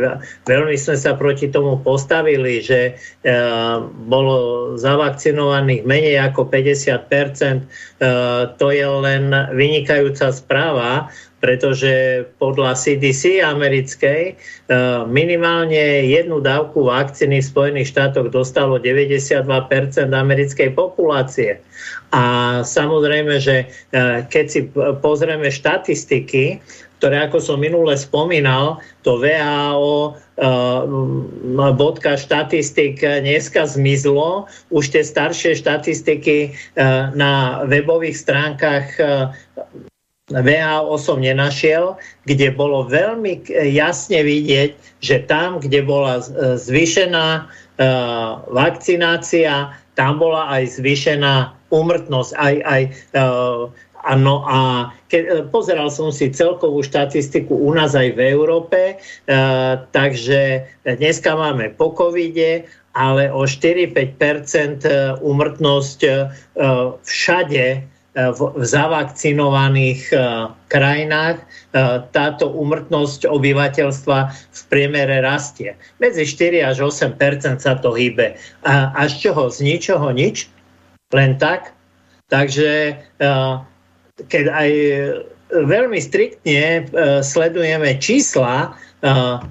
[0.45, 3.31] veľmi sme sa proti tomu postavili, že e,
[4.05, 7.61] bolo zavakcinovaných menej ako 50 e,
[8.57, 11.09] to je len vynikajúca správa,
[11.41, 14.33] pretože podľa CDC americkej e,
[15.09, 19.49] minimálne jednu dávku vakcíny v Spojených štátoch dostalo 92%
[20.13, 21.57] americkej populácie.
[22.13, 23.71] A samozrejme, že
[24.29, 24.67] keď si
[24.99, 26.59] pozrieme štatistiky,
[27.01, 34.45] ktoré, ako som minule spomínal, to VHO uh, bodka štatistik dneska zmizlo.
[34.69, 39.33] Už tie staršie štatistiky uh, na webových stránkach uh,
[40.29, 41.97] VHO som nenašiel,
[42.29, 46.23] kde bolo veľmi jasne vidieť, že tam, kde bola
[46.55, 47.51] zvýšená
[48.47, 52.81] vakcinácia, tam bola aj zvýšená úmrtnosť, aj, aj
[54.03, 58.95] Ano a ke, e, pozeral som si celkovú štatistiku u nás aj v Európe, e,
[59.93, 62.65] takže dneska máme po covide,
[62.97, 66.11] ale o 4-5% umrtnosť e,
[67.05, 67.65] všade
[68.11, 70.11] v, v zavakcinovaných
[70.67, 71.47] krajinách
[72.11, 74.17] táto umrtnosť obyvateľstva
[74.51, 75.79] v priemere rastie.
[76.03, 77.15] Medzi 4 až 8%
[77.63, 78.35] sa to hýbe.
[78.67, 79.47] A, a z čoho?
[79.47, 80.51] Z ničoho nič?
[81.15, 81.71] Len tak?
[82.27, 82.99] Takže
[84.29, 84.69] keď aj
[85.51, 86.81] veľmi striktne e,
[87.21, 88.71] sledujeme čísla
[89.03, 89.09] e,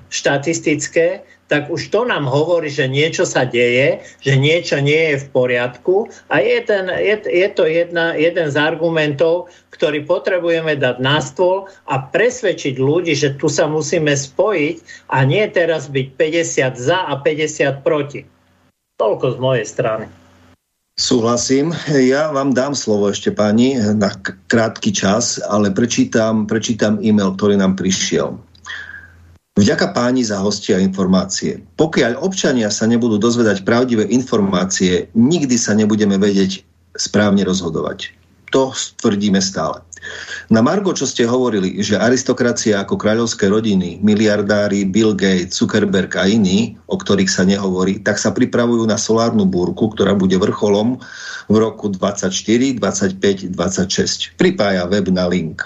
[0.09, 5.27] štatistické, tak už to nám hovorí, že niečo sa deje, že niečo nie je v
[5.35, 11.19] poriadku a je, ten, je, je to jedna, jeden z argumentov, ktorý potrebujeme dať na
[11.19, 16.99] stôl a presvedčiť ľudí, že tu sa musíme spojiť a nie teraz byť 50 za
[17.11, 18.23] a 50 proti.
[19.03, 20.20] Toľko z mojej strany.
[21.01, 21.73] Súhlasím.
[21.89, 24.13] Ja vám dám slovo ešte pani na
[24.53, 28.37] krátky čas, ale prečítam, prečítam e-mail, ktorý nám prišiel.
[29.57, 31.65] Vďaka páni za hostia informácie.
[31.81, 38.13] Pokiaľ občania sa nebudú dozvedať pravdivé informácie, nikdy sa nebudeme vedieť správne rozhodovať.
[38.53, 39.81] To tvrdíme stále.
[40.51, 46.27] Na Margo, čo ste hovorili, že aristokracia ako kráľovské rodiny, miliardári, Bill Gates, Zuckerberg a
[46.27, 50.99] iní, o ktorých sa nehovorí, tak sa pripravujú na solárnu búrku, ktorá bude vrcholom
[51.47, 52.33] v roku 24,
[52.81, 54.35] 25, 26.
[54.41, 55.63] Pripája web na link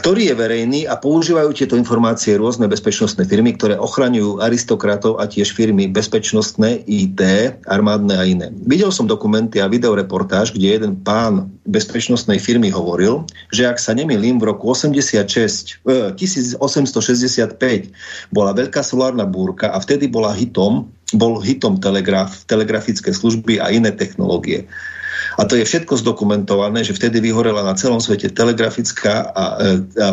[0.00, 5.52] ktorý je verejný a používajú tieto informácie rôzne bezpečnostné firmy, ktoré ochraňujú aristokratov a tiež
[5.52, 7.20] firmy bezpečnostné, IT,
[7.68, 8.48] armádne a iné.
[8.64, 14.40] Videl som dokumenty a videoreportáž, kde jeden pán bezpečnostnej firmy hovoril, že ak sa nemýlim,
[14.40, 17.92] v roku 86, eh, 1865
[18.32, 23.90] bola veľká solárna búrka a vtedy bola hitom bol hitom telegraf, telegrafické služby a iné
[23.90, 24.70] technológie.
[25.38, 29.44] A to je všetko zdokumentované, že vtedy vyhorela na celom svete telegrafická a, a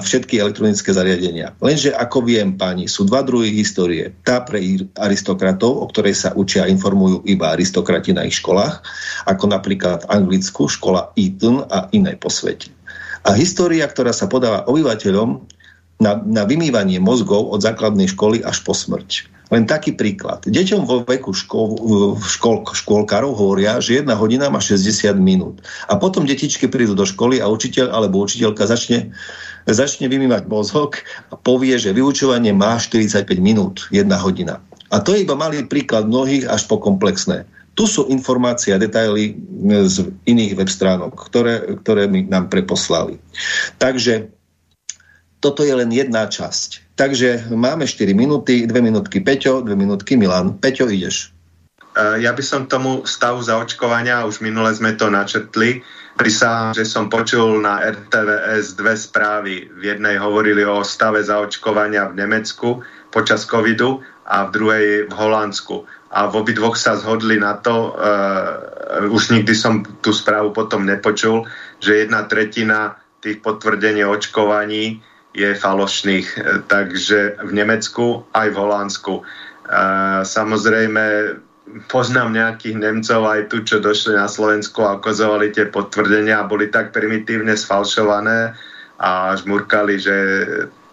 [0.01, 1.53] všetky elektronické zariadenia.
[1.61, 4.13] Lenže, ako viem, páni, sú dva druhy histórie.
[4.25, 4.59] Tá pre
[4.97, 8.81] aristokratov, o ktorej sa učia a informujú iba aristokrati na ich školách,
[9.29, 12.73] ako napríklad Anglicku, škola Eton a iné po svete.
[13.27, 15.43] A história, ktorá sa podáva obyvateľom
[15.99, 19.36] na, na vymývanie mozgov od základnej školy až po smrť.
[19.47, 20.43] Len taký príklad.
[20.43, 21.79] Deťom vo veku škol,
[22.19, 25.63] škol, škôlkarov hovoria, že jedna hodina má 60 minút.
[25.87, 29.15] A potom detičky prídu do školy a učiteľ alebo učiteľka začne,
[29.63, 30.99] začne vymývať mozog
[31.31, 34.59] a povie, že vyučovanie má 45 minút, jedna hodina.
[34.91, 37.47] A to je iba malý príklad mnohých až po komplexné.
[37.77, 39.37] Tu sú informácie a detaily
[39.85, 43.21] z iných web stránok, ktoré, ktoré mi nám preposlali.
[43.77, 44.33] Takže
[45.39, 46.86] toto je len jedna časť.
[46.97, 50.57] Takže máme 4 minúty, 2 minútky Peťo, 2 minútky Milan.
[50.57, 51.29] Peťo, ideš.
[51.93, 55.85] E, ja by som tomu stavu zaočkovania, už minule sme to načrtli,
[56.17, 59.69] prisahám, že som počul na RTVS dve správy.
[59.77, 62.81] V jednej hovorili o stave zaočkovania v Nemecku
[63.13, 65.85] počas covidu a v druhej v Holandsku.
[66.09, 71.45] A v obidvoch sa zhodli na to, uh, už nikdy som tú správu potom nepočul,
[71.77, 75.03] že jedna tretina tých potvrdení očkovaní
[75.37, 76.27] je falošných.
[76.33, 79.13] E, takže v Nemecku aj v Holandsku.
[79.69, 79.81] A
[80.25, 81.37] samozrejme,
[81.91, 86.71] poznám nejakých Nemcov aj tu, čo došli na Slovensku a okozovali tie potvrdenia a boli
[86.73, 88.55] tak primitívne sfalšované
[88.97, 90.17] a žmurkali, že,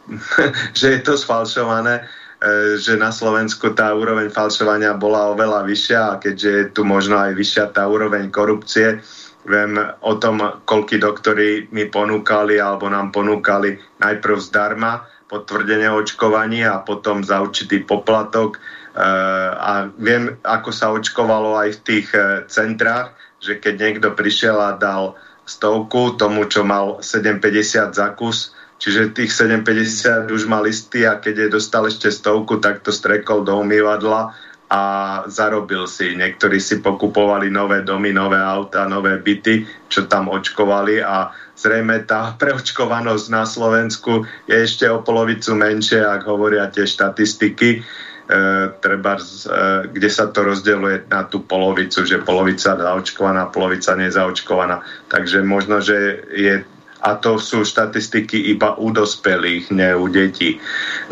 [0.78, 2.04] že je to sfalšované,
[2.42, 7.16] e, že na Slovensku tá úroveň falšovania bola oveľa vyššia a keďže je tu možno
[7.16, 9.00] aj vyššia tá úroveň korupcie,
[9.44, 16.84] Viem o tom, koľky doktori mi ponúkali alebo nám ponúkali najprv zdarma potvrdenie očkovania a
[16.84, 18.56] potom za určitý poplatok.
[18.56, 18.60] E,
[19.52, 24.76] a viem, ako sa očkovalo aj v tých e, centrách, že keď niekto prišiel a
[24.76, 31.20] dal stovku tomu, čo mal 7,50 za kus, čiže tých 7,50 už mal listy a
[31.20, 34.32] keď je dostal ešte stovku, tak to strekol do umývadla
[34.74, 34.80] a
[35.30, 36.18] zarobil si.
[36.18, 42.34] Niektorí si pokupovali nové domy, nové auta, nové byty, čo tam očkovali a zrejme tá
[42.42, 47.80] preočkovanosť na Slovensku je ešte o polovicu menšie, ak hovoria tie štatistiky, e,
[48.82, 49.22] treba, e,
[49.94, 54.82] kde sa to rozdeluje na tú polovicu, že polovica zaočkovaná, polovica nezaočkovaná.
[55.06, 56.66] Takže možno, že je
[57.04, 60.56] a to sú štatistiky iba u dospelých, nie u detí.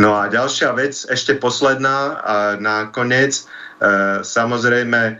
[0.01, 5.14] No a ďalšia vec, ešte posledná a nakoniec, e, samozrejme e,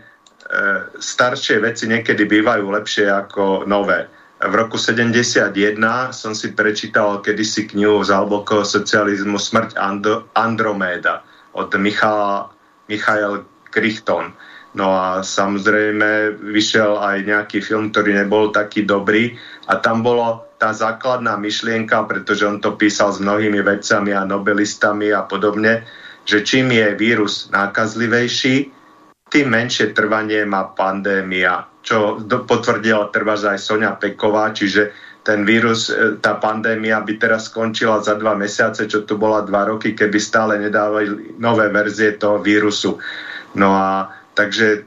[0.97, 4.09] staršie veci niekedy bývajú lepšie ako nové.
[4.43, 5.53] V roku 71
[6.11, 11.23] som si prečítal kedysi knihu z hlbokého socializmu Smrť Andro, Androméda
[11.53, 12.51] od Michala,
[12.89, 14.33] Michael Crichton.
[14.73, 19.37] No a samozrejme vyšiel aj nejaký film, ktorý nebol taký dobrý
[19.69, 25.13] a tam bolo tá základná myšlienka, pretože on to písal s mnohými vedcami a nobelistami
[25.13, 25.85] a podobne,
[26.25, 28.71] že čím je vírus nákazlivejší,
[29.29, 34.93] tým menšie trvanie má pandémia, čo potvrdila trvá aj Sonia Peková, čiže
[35.23, 39.71] ten vírus, e, tá pandémia by teraz skončila za dva mesiace, čo tu bola dva
[39.71, 42.99] roky, keby stále nedávali nové verzie toho vírusu.
[43.55, 44.79] No a Takže e,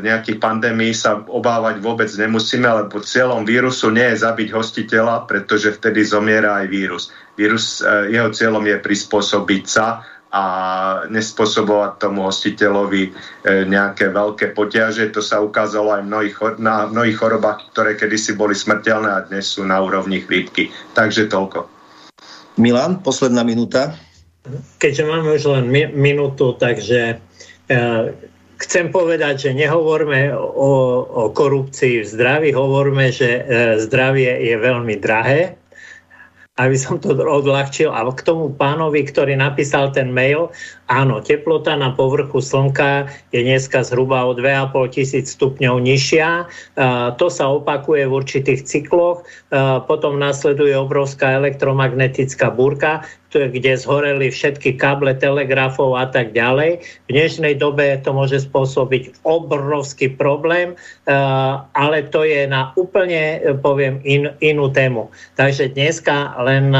[0.00, 6.00] nejakých pandémií sa obávať vôbec nemusíme, lebo cieľom vírusu nie je zabiť hostiteľa, pretože vtedy
[6.00, 7.12] zomiera aj vírus.
[7.36, 10.00] Vírus, e, jeho cieľom je prispôsobiť sa
[10.32, 10.44] a
[11.12, 13.10] nespôsobovať tomu hostiteľovi e,
[13.68, 15.12] nejaké veľké potiaže.
[15.12, 19.64] To sa ukázalo aj mnohých, na mnohých chorobách, ktoré kedysi boli smrteľné a dnes sú
[19.68, 20.72] na úrovni chrípky.
[20.96, 21.68] Takže toľko.
[22.56, 23.92] Milan, posledná minúta.
[24.80, 27.20] Keďže máme už len mi- minútu, takže
[27.68, 27.76] e,
[28.56, 30.72] chcem povedať, že nehovorme o,
[31.04, 33.42] o korupcii v zdraví, hovorme, že e,
[33.82, 35.56] zdravie je veľmi drahé
[36.56, 37.92] aby som to odľahčil.
[37.92, 40.48] A k tomu pánovi, ktorý napísal ten mail,
[40.88, 46.48] áno, teplota na povrchu Slnka je dneska zhruba o 2,5 tisíc stupňov nižšia.
[47.20, 49.28] To sa opakuje v určitých cykloch.
[49.84, 53.04] Potom nasleduje obrovská elektromagnetická búrka,
[53.52, 56.80] kde zhoreli všetky káble telegrafov a tak ďalej.
[57.06, 60.72] V dnešnej dobe to môže spôsobiť obrovský problém,
[61.76, 65.12] ale to je na úplne, poviem, in, inú tému.
[65.36, 66.72] Takže dneska len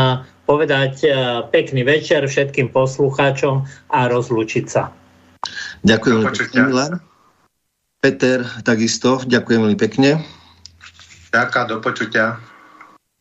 [0.49, 1.05] povedať
[1.53, 4.89] pekný večer všetkým poslucháčom a rozlučiť sa.
[5.85, 6.19] Ďakujem
[6.67, 6.99] Milan.
[8.01, 10.23] Peter, takisto, ďakujem veľmi pekne.
[11.35, 12.39] Ďakujem, do počutia.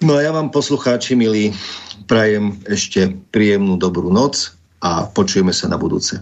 [0.04, 1.56] No a ja vám, poslucháči milí,
[2.06, 4.52] prajem ešte príjemnú dobrú noc
[4.82, 6.22] a počujeme sa na budúce.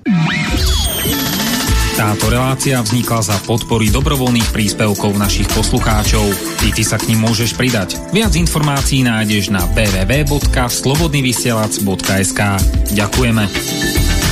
[1.93, 6.25] Táto relácia vznikla za podpory dobrovoľných príspevkov našich poslucháčov.
[6.65, 8.01] I ty sa k ním môžeš pridať.
[8.09, 12.41] Viac informácií nájdeš na www.slobodnyvysielac.sk
[12.97, 14.22] Ďakujeme.